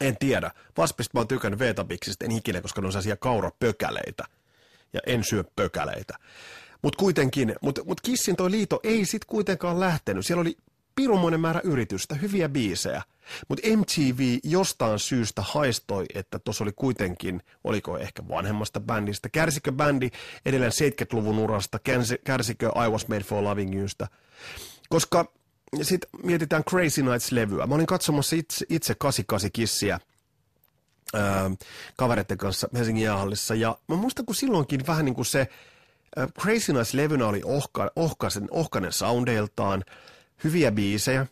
En 0.00 0.16
tiedä. 0.16 0.50
Waspista 0.78 1.10
mä 1.14 1.20
oon 1.20 1.28
tykännyt 1.28 1.60
Vetabiksista, 1.60 2.24
en 2.24 2.32
ikinä, 2.32 2.60
koska 2.60 2.80
ne 2.80 2.86
on 2.86 2.92
sellaisia 2.92 3.16
kaurapökäleitä. 3.16 4.24
Ja 4.92 5.00
en 5.06 5.24
syö 5.24 5.44
pökäleitä. 5.56 6.18
Mutta 6.82 6.98
kuitenkin, 6.98 7.54
mutta 7.60 7.84
mut 7.84 8.00
Kissin 8.00 8.36
toi 8.36 8.50
liito 8.50 8.80
ei 8.82 9.04
sit 9.04 9.24
kuitenkaan 9.24 9.80
lähtenyt. 9.80 10.26
Siellä 10.26 10.40
oli 10.40 10.56
pirumoinen 10.96 11.40
määrä 11.40 11.60
yritystä, 11.64 12.14
hyviä 12.14 12.48
biisejä. 12.48 13.02
Mutta 13.48 13.68
MTV 13.76 14.38
jostain 14.44 14.98
syystä 14.98 15.42
haistoi, 15.42 16.04
että 16.14 16.38
tuossa 16.38 16.64
oli 16.64 16.72
kuitenkin, 16.76 17.42
oliko 17.64 17.98
ehkä 17.98 18.28
vanhemmasta 18.28 18.80
bändistä, 18.80 19.28
kärsikö 19.28 19.72
bändi 19.72 20.10
edelleen 20.46 20.72
70-luvun 20.72 21.38
urasta, 21.38 21.78
kärsikö 22.24 22.66
I 22.86 22.90
Was 22.90 23.08
Made 23.08 23.20
for 23.20 23.44
Loving 23.44 23.80
Yousta. 23.80 24.06
Koska 24.88 25.32
sitten 25.82 26.10
mietitään 26.22 26.64
Crazy 26.64 27.02
Nights-levyä. 27.02 27.66
Mä 27.66 27.74
olin 27.74 27.86
katsomassa 27.86 28.36
itse, 28.36 28.66
itse 28.68 28.94
88 28.94 29.52
kissiä 29.52 30.00
ää, 31.14 31.50
kavereiden 31.96 32.38
kanssa 32.38 32.68
Helsingin 32.74 33.04
jäähallissa. 33.04 33.54
Ja 33.54 33.78
mä 33.88 33.96
muistan, 33.96 34.26
kun 34.26 34.34
silloinkin 34.34 34.86
vähän 34.86 35.04
niin 35.04 35.14
kuin 35.14 35.26
se 35.26 35.48
ää, 36.16 36.28
Crazy 36.40 36.72
Nights-levynä 36.72 37.26
oli 37.26 37.40
ohka, 37.44 37.90
ohkaisen, 37.96 38.48
ohkainen 38.50 38.92
soundeiltaan– 38.92 39.84
hyviä 40.44 40.72
biisejä. 40.72 41.26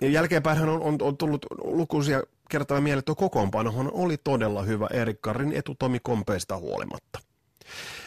ja 0.00 0.08
jälkeenpäin 0.08 0.68
on, 0.68 0.82
on, 0.82 0.96
on 1.00 1.16
tullut 1.16 1.46
lukuisia 1.64 2.22
kertoja 2.48 2.80
mieleen, 2.80 2.98
että 2.98 3.14
kokoonpanohan 3.14 3.90
oli 3.92 4.16
todella 4.16 4.62
hyvä 4.62 4.86
Erik 4.92 5.20
Karrin 5.20 5.52
etutomi 5.52 6.00
kompeista 6.02 6.56
huolimatta. 6.56 7.18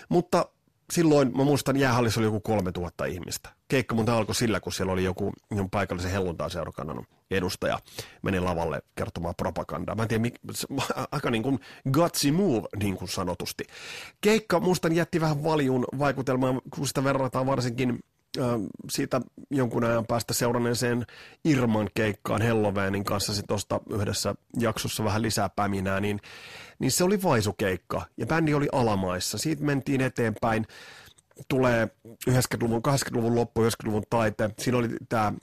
Mutta 0.10 0.46
silloin, 0.94 1.38
mä 1.38 1.44
muistan, 1.44 1.78
jäähallissa 1.78 2.20
oli 2.20 2.28
joku 2.28 2.40
3000 2.40 3.06
ihmistä. 3.06 3.50
Keikka 3.68 3.96
muuten 3.96 4.14
alkoi 4.14 4.36
sillä, 4.36 4.60
kun 4.60 4.74
siellä 4.74 4.94
oli 4.94 5.04
joku 5.04 5.34
paikallisen 5.72 6.12
helluntaa-seurakannan 6.12 7.06
edustaja 7.32 7.80
meni 8.22 8.40
lavalle 8.40 8.82
kertomaan 8.96 9.36
propagandaa. 9.36 9.96
Mä 9.96 10.04
en 10.04 10.08
tiedä, 10.08 10.30
aika 11.12 11.32
niin 11.32 11.44
kuin 11.44 11.60
gutsy 11.92 12.32
move, 12.32 12.68
niin 12.80 12.98
kuin 12.98 13.10
sanotusti. 13.10 13.64
Keikka 14.22 14.60
muistan 14.60 14.96
jätti 14.96 15.22
vähän 15.22 15.44
valjun 15.44 15.86
vaikutelmaa, 16.00 16.62
kun 16.70 16.88
sitä 16.88 17.04
verrataan 17.04 17.46
varsinkin 17.46 18.00
siitä 18.90 19.22
jonkun 19.52 19.84
ajan 19.84 20.06
päästä 20.06 20.34
seuranneeseen 20.34 21.06
Irman 21.46 21.90
keikkaan 21.94 22.42
Helloweenin 22.42 23.04
kanssa 23.04 23.34
sit 23.34 23.46
tuosta 23.48 23.82
yhdessä 23.90 24.36
jaksossa 24.60 25.04
vähän 25.04 25.22
lisää 25.22 25.50
päminää, 25.50 26.00
niin, 26.00 26.20
niin 26.80 26.92
se 26.92 27.04
oli 27.04 27.24
vaisukeikka 27.24 28.06
ja 28.18 28.26
bändi 28.26 28.54
oli 28.54 28.68
alamaissa. 28.72 29.38
Siitä 29.38 29.64
mentiin 29.64 30.02
eteenpäin. 30.02 30.68
Tulee 31.48 31.88
90-luvun, 32.30 32.82
80-luvun 32.88 33.36
loppu, 33.36 33.62
90-luvun 33.62 34.04
taite. 34.10 34.50
Siinä 34.60 34.78
oli 34.78 34.90
tämä 35.10 35.34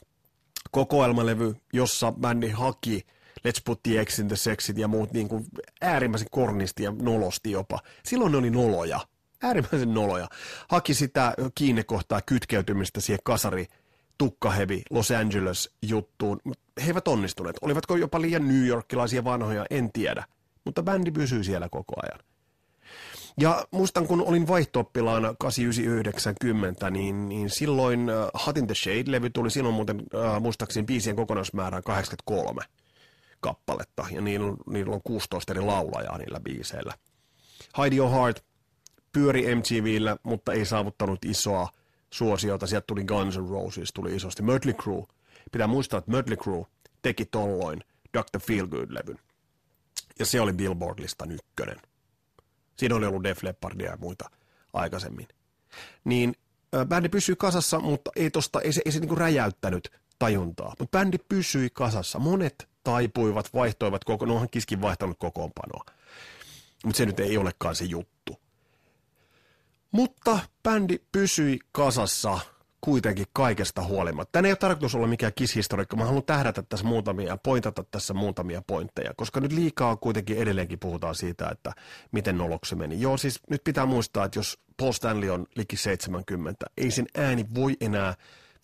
kokoelmalevy, 0.71 1.57
jossa 1.73 2.13
bändi 2.13 2.51
haki 2.51 3.07
Let's 3.49 3.61
Put 3.65 3.83
the 3.83 4.05
X 4.05 4.19
in 4.19 4.29
the 4.29 4.37
Sexit 4.37 4.79
ja 4.79 4.89
muut 4.89 5.13
niin 5.13 5.29
kuin 5.29 5.45
äärimmäisen 5.81 6.29
kornisti 6.31 6.83
ja 6.83 6.93
nolosti 7.03 7.51
jopa. 7.51 7.79
Silloin 8.05 8.33
ne 8.33 8.39
oli 8.39 8.51
noloja 8.51 9.01
äärimmäisen 9.45 9.95
noloja. 9.95 10.29
Haki 10.69 10.95
sitä 10.95 11.35
kiinnekohtaa 11.55 12.21
kytkeytymistä 12.21 13.01
siihen 13.01 13.21
kasari 13.25 13.67
tukkahevi 14.19 14.83
Los 14.91 15.11
Angeles 15.11 15.71
juttuun. 15.83 16.41
He 16.81 16.87
eivät 16.87 17.09
onnistuneet. 17.09 17.57
Olivatko 17.63 17.97
jopa 17.97 18.21
liian 18.21 18.49
New 18.49 18.67
Yorkilaisia 18.67 19.25
vanhoja, 19.25 19.67
en 19.71 19.93
tiedä. 19.93 20.25
Mutta 20.65 20.83
bändi 20.83 21.11
pysyy 21.11 21.45
siellä 21.45 21.69
koko 21.69 21.95
ajan. 22.03 22.21
Ja 23.41 23.67
muistan, 23.71 24.07
kun 24.07 24.23
olin 24.23 24.49
vaihtooppilaana 24.49 25.35
8990, 25.39 26.91
niin, 26.91 27.29
niin 27.29 27.51
silloin 27.51 28.01
uh, 28.01 28.47
Hot 28.47 28.57
in 28.57 28.67
the 28.67 28.75
Shade-levy 28.75 29.31
tuli 29.31 29.51
silloin 29.51 29.75
muuten 29.75 30.01
uh, 30.01 30.41
muistaakseni 30.41 30.87
biisien 30.87 31.17
kokonaismäärään 31.17 31.83
83 31.83 32.63
kappaletta, 33.41 34.07
ja 34.11 34.21
niillä, 34.21 34.57
niillä 34.67 34.95
on 34.95 35.01
16 35.05 35.53
eri 35.53 35.61
laulajaa 35.61 36.19
niillä 36.19 36.41
biiseillä. 36.41 36.95
Hide 37.79 37.97
Your 37.97 38.11
Heart, 38.11 38.45
pyöri 39.15 39.55
MTVllä, 39.55 40.17
mutta 40.23 40.53
ei 40.53 40.65
saavuttanut 40.67 41.25
isoa 41.25 41.69
suosiota. 42.11 42.67
Sieltä 42.67 42.85
tuli 42.87 43.05
Guns 43.05 43.39
N' 43.39 43.49
Roses, 43.49 43.93
tuli 43.93 44.17
isosti. 44.17 44.43
Mötley 44.43 44.75
Crue. 44.75 45.05
Pitää 45.53 45.67
muistaa, 45.67 45.99
että 45.99 46.11
Mötley 46.11 46.37
Crue 46.37 46.67
teki 47.03 47.25
tolloin 47.25 47.81
Dr. 48.19 48.41
Feelgood-levyn. 48.41 49.19
Ja 50.19 50.27
se 50.27 50.41
oli 50.41 50.53
Billboard-listan 50.53 51.33
ykkönen. 51.33 51.77
Siinä 52.77 52.95
oli 52.95 53.07
ollut 53.07 53.25
Def 53.25 53.43
Leppardia 53.43 53.91
ja 53.91 53.97
muita 53.97 54.31
aikaisemmin. 54.73 55.29
Niin 56.05 56.35
bändi 56.89 57.09
pysyi 57.09 57.37
kasassa, 57.37 57.81
mutta 57.81 58.11
ei, 58.17 58.31
tosta, 58.31 58.61
ei 58.61 58.73
se, 58.73 58.83
ei 58.85 58.93
se 58.93 59.01
niinku 59.01 59.15
räjäyttänyt 59.15 59.93
tajuntaa. 60.19 60.75
Mutta 60.79 60.99
bändi 60.99 61.19
pysyi 61.19 61.71
kasassa. 61.71 62.19
Monet 62.19 62.69
taipuivat, 62.85 63.55
vaihtoivat 63.55 64.05
koko, 64.05 64.27
no 64.27 64.33
onhan 64.33 64.51
Kiskin 64.51 64.81
vaihtanut 64.81 65.19
kokoonpanoa. 65.19 65.85
Mutta 66.85 66.97
se 66.97 67.07
nyt 67.07 67.21
ei 67.21 67.39
olekaan 67.39 67.77
se 67.77 67.85
juttu. 67.85 68.14
Mutta 69.95 70.39
bändi 70.63 70.99
pysyi 71.13 71.59
kasassa 71.73 72.39
kuitenkin 72.81 73.27
kaikesta 73.33 73.83
huolimatta. 73.83 74.33
Tänne 74.33 74.49
ei 74.49 74.51
ole 74.51 74.57
tarkoitus 74.57 74.95
olla 74.95 75.07
mikään 75.07 75.33
kishistorikko. 75.35 75.97
Mä 75.97 76.05
haluan 76.05 76.25
tähdätä 76.25 76.63
tässä 76.63 76.87
muutamia 76.87 77.37
pointata 77.37 77.85
tässä 77.91 78.15
muutamia 78.15 78.63
pointteja, 78.67 79.15
koska 79.17 79.41
nyt 79.41 79.53
liikaa 79.53 79.97
kuitenkin 79.97 80.37
edelleenkin 80.37 80.79
puhutaan 80.79 81.15
siitä, 81.15 81.49
että 81.49 81.73
miten 82.13 82.39
noloksi 82.39 82.75
meni. 82.75 83.01
Joo, 83.01 83.17
siis 83.17 83.41
nyt 83.51 83.65
pitää 83.65 83.87
muistaa, 83.87 84.25
että 84.25 84.39
jos 84.39 84.59
Paul 84.77 84.93
Stanley 84.93 85.31
on 85.31 85.47
liki 85.57 85.77
70, 85.77 86.67
ei 86.77 86.91
sen 86.91 87.07
ääni 87.17 87.47
voi 87.55 87.77
enää 87.81 88.15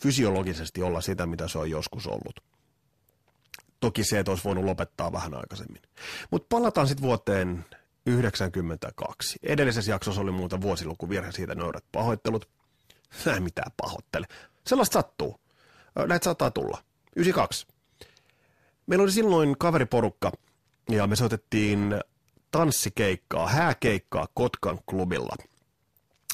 fysiologisesti 0.03 0.83
olla 0.83 1.01
sitä, 1.01 1.27
mitä 1.27 1.49
se 1.49 1.59
on 1.59 1.71
joskus 1.71 2.07
ollut. 2.07 2.41
Toki 3.81 4.05
se, 4.05 4.19
että 4.19 4.31
olisi 4.33 4.45
voinut 4.45 4.65
lopettaa 4.65 5.13
vähän 5.13 5.35
aikaisemmin. 5.35 5.83
Mutta 6.31 6.47
palataan 6.57 6.89
sitten 6.89 7.07
vuoteen 7.07 7.65
92. 8.07 9.39
Edellisessä 9.43 9.91
jaksossa 9.91 10.21
oli 10.21 10.31
muuta 10.31 10.61
vuosilukuvirhe 10.61 11.33
siitä 11.33 11.55
nöydät 11.55 11.85
pahoittelut. 11.93 12.49
Näin 13.25 13.43
mitään 13.43 13.73
pahoittele. 13.77 14.27
Sellaista 14.67 14.93
sattuu. 14.93 15.41
Näitä 16.07 16.25
saattaa 16.25 16.51
tulla. 16.51 16.79
92. 17.17 17.67
Meillä 18.87 19.03
oli 19.03 19.13
silloin 19.13 19.59
kaveriporukka 19.59 20.33
ja 20.89 21.07
me 21.07 21.17
soitettiin 21.17 22.01
tanssikeikkaa, 22.51 23.49
hääkeikkaa 23.49 24.29
Kotkan 24.35 24.79
klubilla. 24.87 25.37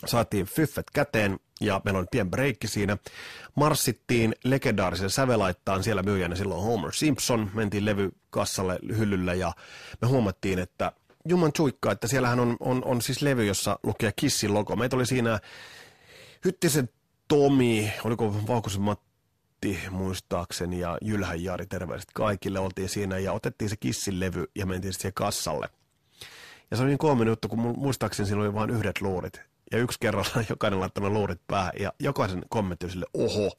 Saatiin 0.06 0.46
fyffet 0.46 0.90
käteen 0.90 1.38
ja 1.60 1.80
meillä 1.84 1.98
oli 1.98 2.06
pieni 2.10 2.30
breikki 2.30 2.68
siinä. 2.68 2.96
Marssittiin 3.54 4.34
legendaarisen 4.44 5.10
sävelaittaan 5.10 5.82
siellä 5.82 6.02
myyjänä 6.02 6.34
silloin 6.34 6.62
Homer 6.62 6.92
Simpson. 6.92 7.50
Mentiin 7.54 7.84
levykassalle 7.84 8.78
hyllylle 8.88 9.36
ja 9.36 9.52
me 10.02 10.08
huomattiin, 10.08 10.58
että 10.58 10.92
Juman 11.28 11.52
chuikka, 11.52 11.92
että 11.92 12.08
siellähän 12.08 12.40
on, 12.40 12.56
on, 12.60 12.84
on 12.84 13.02
siis 13.02 13.22
levy, 13.22 13.44
jossa 13.44 13.78
lukee 13.82 14.12
Kissin 14.16 14.54
logo. 14.54 14.76
Meitä 14.76 14.96
oli 14.96 15.06
siinä 15.06 15.38
Hyttisen 16.44 16.88
Tomi, 17.28 17.92
oliko 18.04 18.46
Vaukosen 18.46 18.82
Matti 18.82 19.78
muistaakseni 19.90 20.80
ja 20.80 20.98
Jylhän 21.02 21.44
Jari, 21.44 21.66
terveiset 21.66 22.08
kaikille. 22.14 22.58
Oltiin 22.58 22.88
siinä 22.88 23.18
ja 23.18 23.32
otettiin 23.32 23.68
se 23.68 23.76
Kissin 23.76 24.20
levy 24.20 24.44
ja 24.54 24.66
mentiin 24.66 24.92
siihen 24.92 25.14
kassalle. 25.14 25.68
Ja 26.70 26.76
se 26.76 26.82
oli 26.82 26.90
niin 26.90 26.98
kolme 26.98 27.24
juttu, 27.24 27.48
kun 27.48 27.58
muistaakseni 27.58 28.26
siinä 28.26 28.42
oli 28.42 28.54
vain 28.54 28.70
yhdet 28.70 29.00
luurit. 29.00 29.40
Ja 29.72 29.78
yksi 29.78 30.00
kerralla 30.00 30.44
jokainen 30.50 30.80
laittanut 30.80 31.12
luurit 31.12 31.40
päähän 31.46 31.72
ja 31.80 31.92
jokaisen 32.00 32.42
kommentti 32.48 32.90
sille, 32.90 33.06
oho. 33.14 33.52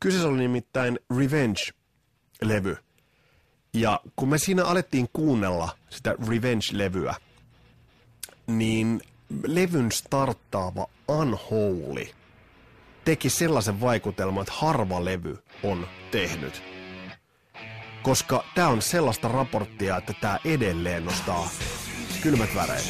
Kyseessä 0.00 0.28
oli 0.28 0.38
nimittäin 0.38 0.98
Revenge-levy. 1.12 2.76
Ja 3.74 4.00
kun 4.16 4.28
me 4.28 4.38
siinä 4.38 4.64
alettiin 4.64 5.08
kuunnella 5.12 5.68
sitä 5.90 6.14
Revenge-levyä, 6.28 7.14
niin 8.46 9.00
levyn 9.46 9.92
starttaava 9.92 10.86
Unholy 11.08 12.06
teki 13.04 13.30
sellaisen 13.30 13.80
vaikutelman, 13.80 14.42
että 14.42 14.54
harva 14.56 15.04
levy 15.04 15.38
on 15.62 15.86
tehnyt. 16.10 16.62
Koska 18.02 18.44
tämä 18.54 18.68
on 18.68 18.82
sellaista 18.82 19.28
raporttia, 19.28 19.96
että 19.96 20.12
tämä 20.20 20.38
edelleen 20.44 21.04
nostaa 21.04 21.48
kylmät 22.22 22.54
väreet. 22.54 22.84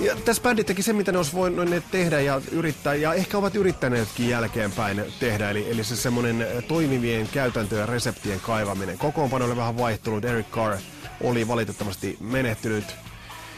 Ja 0.00 0.16
tässä 0.16 0.42
bändi 0.42 0.64
teki 0.64 0.82
se, 0.82 0.92
mitä 0.92 1.12
ne 1.12 1.18
olisi 1.18 1.32
voineet 1.32 1.84
tehdä 1.90 2.20
ja 2.20 2.40
yrittää, 2.52 2.94
ja 2.94 3.14
ehkä 3.14 3.38
ovat 3.38 3.54
yrittäneetkin 3.54 4.28
jälkeenpäin 4.28 5.04
tehdä, 5.20 5.50
eli, 5.50 5.70
eli 5.70 5.84
se 5.84 5.96
semmoinen 5.96 6.46
toimivien 6.68 7.28
käytäntöjen 7.28 7.88
reseptien 7.88 8.40
kaivaminen. 8.40 8.98
Kokoonpano 8.98 9.44
oli 9.44 9.56
vähän 9.56 9.78
vaihtunut, 9.78 10.24
Eric 10.24 10.46
Carr 10.50 10.76
oli 11.20 11.48
valitettavasti 11.48 12.16
menehtynyt 12.20 12.84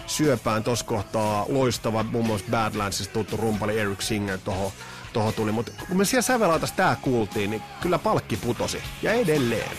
syöpään 0.07 0.65
tuossa 0.65 0.85
kohtaa 0.85 1.47
loistava 1.49 2.03
muun 2.03 2.27
muassa 2.27 2.47
Badlandsista 2.51 3.13
tuttu 3.13 3.37
rumpali 3.37 3.79
Eric 3.79 4.01
Singer 4.01 4.39
tuohon 4.39 4.73
toho 5.13 5.33
tuli, 5.33 5.53
mutta 5.53 5.73
kun 5.89 5.97
me 5.97 6.05
siellä 6.05 6.23
sävelaitas 6.23 6.73
tää 6.73 6.97
kuultiin, 7.03 7.51
niin 7.51 7.63
kyllä 7.81 7.99
palkki 7.99 8.37
putosi. 8.37 8.83
Ja 9.03 9.13
edelleen. 9.13 9.71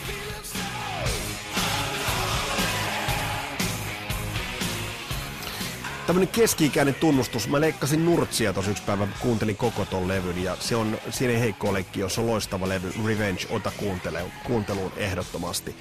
Tämmönen 6.09 6.27
keski-ikäinen 6.27 6.95
tunnustus. 6.95 7.47
Mä 7.47 7.61
leikkasin 7.61 8.05
Nurtsia 8.05 8.53
tuossa 8.53 8.71
yksi 8.71 8.83
päivä, 8.83 9.07
kuuntelin 9.19 9.57
koko 9.57 9.85
ton 9.85 10.07
levyn 10.07 10.43
ja 10.43 10.57
se 10.59 10.75
on, 10.75 10.97
siinä 11.09 11.33
ei 11.33 11.39
heikko 11.39 11.73
leikki, 11.73 11.99
jos 11.99 12.19
on 12.19 12.27
loistava 12.27 12.69
levy. 12.69 12.93
Revenge, 13.05 13.47
ota 13.49 13.71
kuuntele, 13.77 14.25
kuunteluun 14.43 14.91
ehdottomasti. 14.95 15.75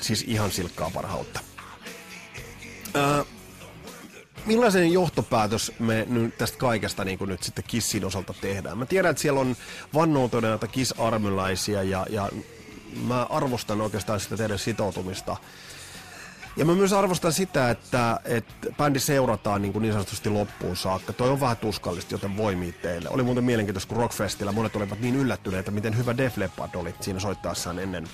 Siis 0.00 0.24
ihan 0.28 0.50
silkkaa 0.50 0.90
parhautta. 0.90 1.40
Äh, 2.96 3.26
millaisen 4.46 4.92
johtopäätös 4.92 5.72
me 5.78 6.06
nyt 6.08 6.38
tästä 6.38 6.58
kaikesta 6.58 7.04
niin 7.04 7.18
nyt 7.26 7.42
sitten 7.42 7.64
Kissin 7.66 8.04
osalta 8.04 8.34
tehdään? 8.40 8.78
Mä 8.78 8.86
tiedän, 8.86 9.10
että 9.10 9.22
siellä 9.22 9.40
on 9.40 9.56
vannoutuneita 9.94 10.66
Kiss-armylaisia 10.66 11.82
ja, 11.82 12.06
ja 12.10 12.28
mä 13.06 13.22
arvostan 13.22 13.80
oikeastaan 13.80 14.20
sitä 14.20 14.36
teidän 14.36 14.58
sitoutumista 14.58 15.36
ja 16.56 16.64
mä 16.64 16.74
myös 16.74 16.92
arvostan 16.92 17.32
sitä, 17.32 17.70
että, 17.70 18.20
että 18.24 18.68
bändi 18.78 19.00
seurataan 19.00 19.62
niin, 19.62 19.72
kuin 19.72 19.82
niin 19.82 19.92
sanotusti 19.92 20.30
loppuun 20.30 20.76
saakka. 20.76 21.12
Toi 21.12 21.30
on 21.30 21.40
vähän 21.40 21.56
tuskallista, 21.56 22.14
joten 22.14 22.36
voimii 22.36 22.72
teille. 22.72 23.08
Oli 23.08 23.22
muuten 23.22 23.44
mielenkiintoista, 23.44 23.88
kun 23.88 24.02
Rockfestillä 24.02 24.52
monet 24.52 24.76
olivat 24.76 25.00
niin 25.00 25.16
yllättyneitä, 25.16 25.70
miten 25.70 25.96
hyvä 25.96 26.16
Def 26.16 26.36
Leppard 26.36 26.74
oli 26.74 26.94
siinä 27.00 27.20
soittaessaan 27.20 27.78
ennen 27.78 28.08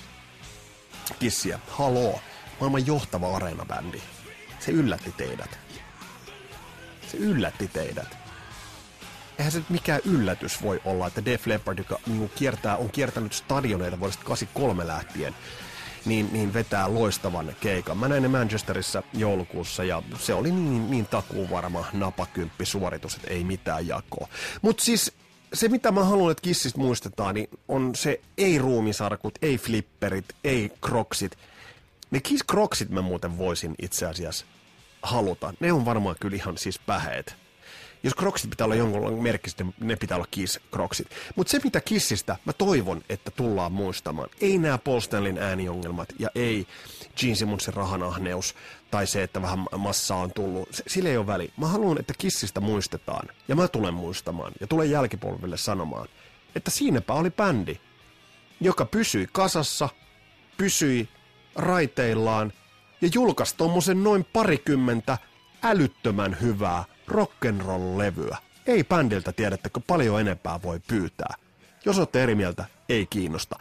Kissiä. 1.19 1.59
Haloo, 1.69 2.19
maailman 2.59 2.87
johtava 2.87 3.35
areenabändi. 3.35 4.01
Se 4.59 4.71
yllätti 4.71 5.11
teidät. 5.17 5.59
Se 7.11 7.17
yllätti 7.17 7.67
teidät. 7.67 8.17
Eihän 9.37 9.51
se 9.51 9.61
mikään 9.69 10.01
yllätys 10.05 10.61
voi 10.61 10.81
olla, 10.85 11.07
että 11.07 11.25
Def 11.25 11.47
Leppard, 11.47 11.77
joka 11.77 11.99
niin 12.07 12.31
kiertää, 12.35 12.77
on 12.77 12.89
kiertänyt 12.89 13.33
stadioneita 13.33 13.99
vuodesta 13.99 14.25
83 14.25 14.87
lähtien, 14.87 15.35
niin, 16.05 16.29
niin 16.33 16.53
vetää 16.53 16.93
loistavan 16.93 17.55
keikan. 17.61 17.97
Mä 17.97 18.07
näin 18.07 18.23
ne 18.23 18.29
Manchesterissa 18.29 19.03
joulukuussa 19.13 19.83
ja 19.83 20.03
se 20.19 20.33
oli 20.33 20.51
niin, 20.51 20.91
niin 20.91 21.05
takuvarma 21.05 21.85
napakymppi 21.93 22.65
suoritus, 22.65 23.15
että 23.15 23.29
ei 23.29 23.43
mitään 23.43 23.87
jakoa. 23.87 24.27
Mutta 24.61 24.83
siis 24.83 25.11
se, 25.53 25.67
mitä 25.67 25.91
mä 25.91 26.03
haluan, 26.03 26.31
että 26.31 26.41
kissistä 26.41 26.79
muistetaan, 26.79 27.35
niin 27.35 27.49
on 27.67 27.95
se 27.95 28.21
ei-ruumisarkut, 28.37 29.37
ei 29.41 29.57
flipperit, 29.57 30.25
ei 30.43 30.71
kroksit. 30.81 31.37
Ne 32.11 32.19
kiss 32.19 32.43
kroksit 32.43 32.89
mä 32.89 33.01
muuten 33.01 33.37
voisin 33.37 33.75
itse 33.81 34.05
asiassa 34.05 34.45
haluta. 35.01 35.53
Ne 35.59 35.73
on 35.73 35.85
varmaan 35.85 36.15
kyllä 36.19 36.35
ihan 36.35 36.57
siis 36.57 36.79
päheet 36.79 37.35
jos 38.03 38.15
kroksit 38.15 38.49
pitää 38.49 38.65
olla 38.65 38.75
jonkunlainen 38.75 39.23
merkki, 39.23 39.49
sitten 39.49 39.73
ne 39.79 39.95
pitää 39.95 40.17
olla 40.17 40.27
Kiss 40.31 40.59
kroksit. 40.71 41.07
Mutta 41.35 41.51
se 41.51 41.59
mitä 41.63 41.81
Kissistä 41.81 42.35
mä 42.45 42.53
toivon, 42.53 43.01
että 43.09 43.31
tullaan 43.31 43.71
muistamaan, 43.71 44.29
ei 44.41 44.57
nämä 44.57 44.77
Paul 44.77 44.99
Stanleyn 44.99 45.37
ääniongelmat 45.37 46.09
ja 46.19 46.29
ei 46.35 46.67
Gene 47.17 47.35
Simmonsin 47.35 47.73
rahanahneus 47.73 48.55
tai 48.91 49.07
se, 49.07 49.23
että 49.23 49.41
vähän 49.41 49.65
massaa 49.77 50.19
on 50.19 50.31
tullut. 50.33 50.69
Se, 50.71 50.83
sille 50.87 51.09
ei 51.09 51.17
ole 51.17 51.27
väli. 51.27 51.53
Mä 51.57 51.67
haluan, 51.67 51.99
että 51.99 52.13
Kissistä 52.17 52.59
muistetaan 52.59 53.27
ja 53.47 53.55
mä 53.55 53.67
tulen 53.67 53.93
muistamaan 53.93 54.51
ja 54.59 54.67
tulen 54.67 54.91
jälkipolville 54.91 55.57
sanomaan, 55.57 56.07
että 56.55 56.71
siinäpä 56.71 57.13
oli 57.13 57.31
bändi, 57.31 57.79
joka 58.61 58.85
pysyi 58.85 59.27
kasassa, 59.31 59.89
pysyi 60.57 61.09
raiteillaan 61.55 62.53
ja 63.01 63.09
julkaisi 63.13 63.57
tuommoisen 63.57 64.03
noin 64.03 64.25
parikymmentä 64.33 65.17
älyttömän 65.63 66.37
hyvää 66.41 66.85
rock'n'roll-levyä. 67.09 68.37
Ei 68.67 68.83
bändiltä 68.83 69.31
tiedättekö 69.31 69.79
paljon 69.87 70.21
enempää 70.21 70.59
voi 70.63 70.79
pyytää. 70.87 71.33
Jos 71.85 71.97
olette 71.97 72.23
eri 72.23 72.35
mieltä, 72.35 72.65
ei 72.89 73.05
kiinnosta. 73.05 73.59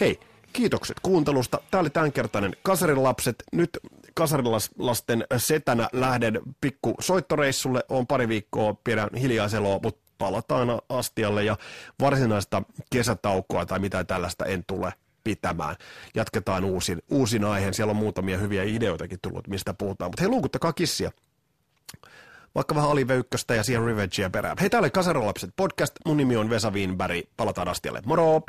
Hei, 0.00 0.20
kiitokset 0.52 1.00
kuuntelusta. 1.00 1.60
Tämä 1.70 1.80
oli 1.80 1.90
tämänkertainen 1.90 2.56
Kasarilapset. 2.62 3.44
Nyt 3.52 3.78
Kasarilasten 4.14 5.24
setänä 5.36 5.88
lähden 5.92 6.40
pikku 6.60 6.94
soittoreissulle. 7.00 7.84
On 7.88 8.06
pari 8.06 8.28
viikkoa, 8.28 8.74
pidän 8.84 9.08
hiljaiseloa, 9.20 9.80
mutta 9.82 10.00
palataan 10.18 10.68
astialle 10.88 11.44
ja 11.44 11.56
varsinaista 12.00 12.62
kesätaukoa 12.90 13.66
tai 13.66 13.78
mitä 13.78 14.04
tällaista 14.04 14.44
en 14.44 14.64
tule 14.66 14.92
pitämään. 15.24 15.76
Jatketaan 16.14 16.64
uusin, 16.64 17.02
uusin 17.10 17.44
aiheen. 17.44 17.74
Siellä 17.74 17.90
on 17.90 17.96
muutamia 17.96 18.38
hyviä 18.38 18.62
ideoitakin 18.62 19.18
tullut, 19.22 19.48
mistä 19.48 19.74
puhutaan. 19.74 20.10
Mutta 20.10 20.22
hei, 20.22 20.30
luukuttakaa 20.30 20.72
kissia 20.72 21.10
vaikka 22.54 22.74
vähän 22.74 22.90
Alive 22.90 23.14
ykköstä 23.14 23.54
ja 23.54 23.62
siihen 23.62 23.84
Revengea 23.84 24.30
perään. 24.30 24.56
Hei, 24.60 24.70
täällä 24.70 24.84
oli 24.84 24.90
Kasarolapset 24.90 25.50
podcast. 25.56 25.92
Mun 26.06 26.16
nimi 26.16 26.36
on 26.36 26.50
Vesa 26.50 26.70
Wienberg. 26.70 27.24
Palataan 27.36 27.68
astialle. 27.68 28.02
Moro! 28.06 28.42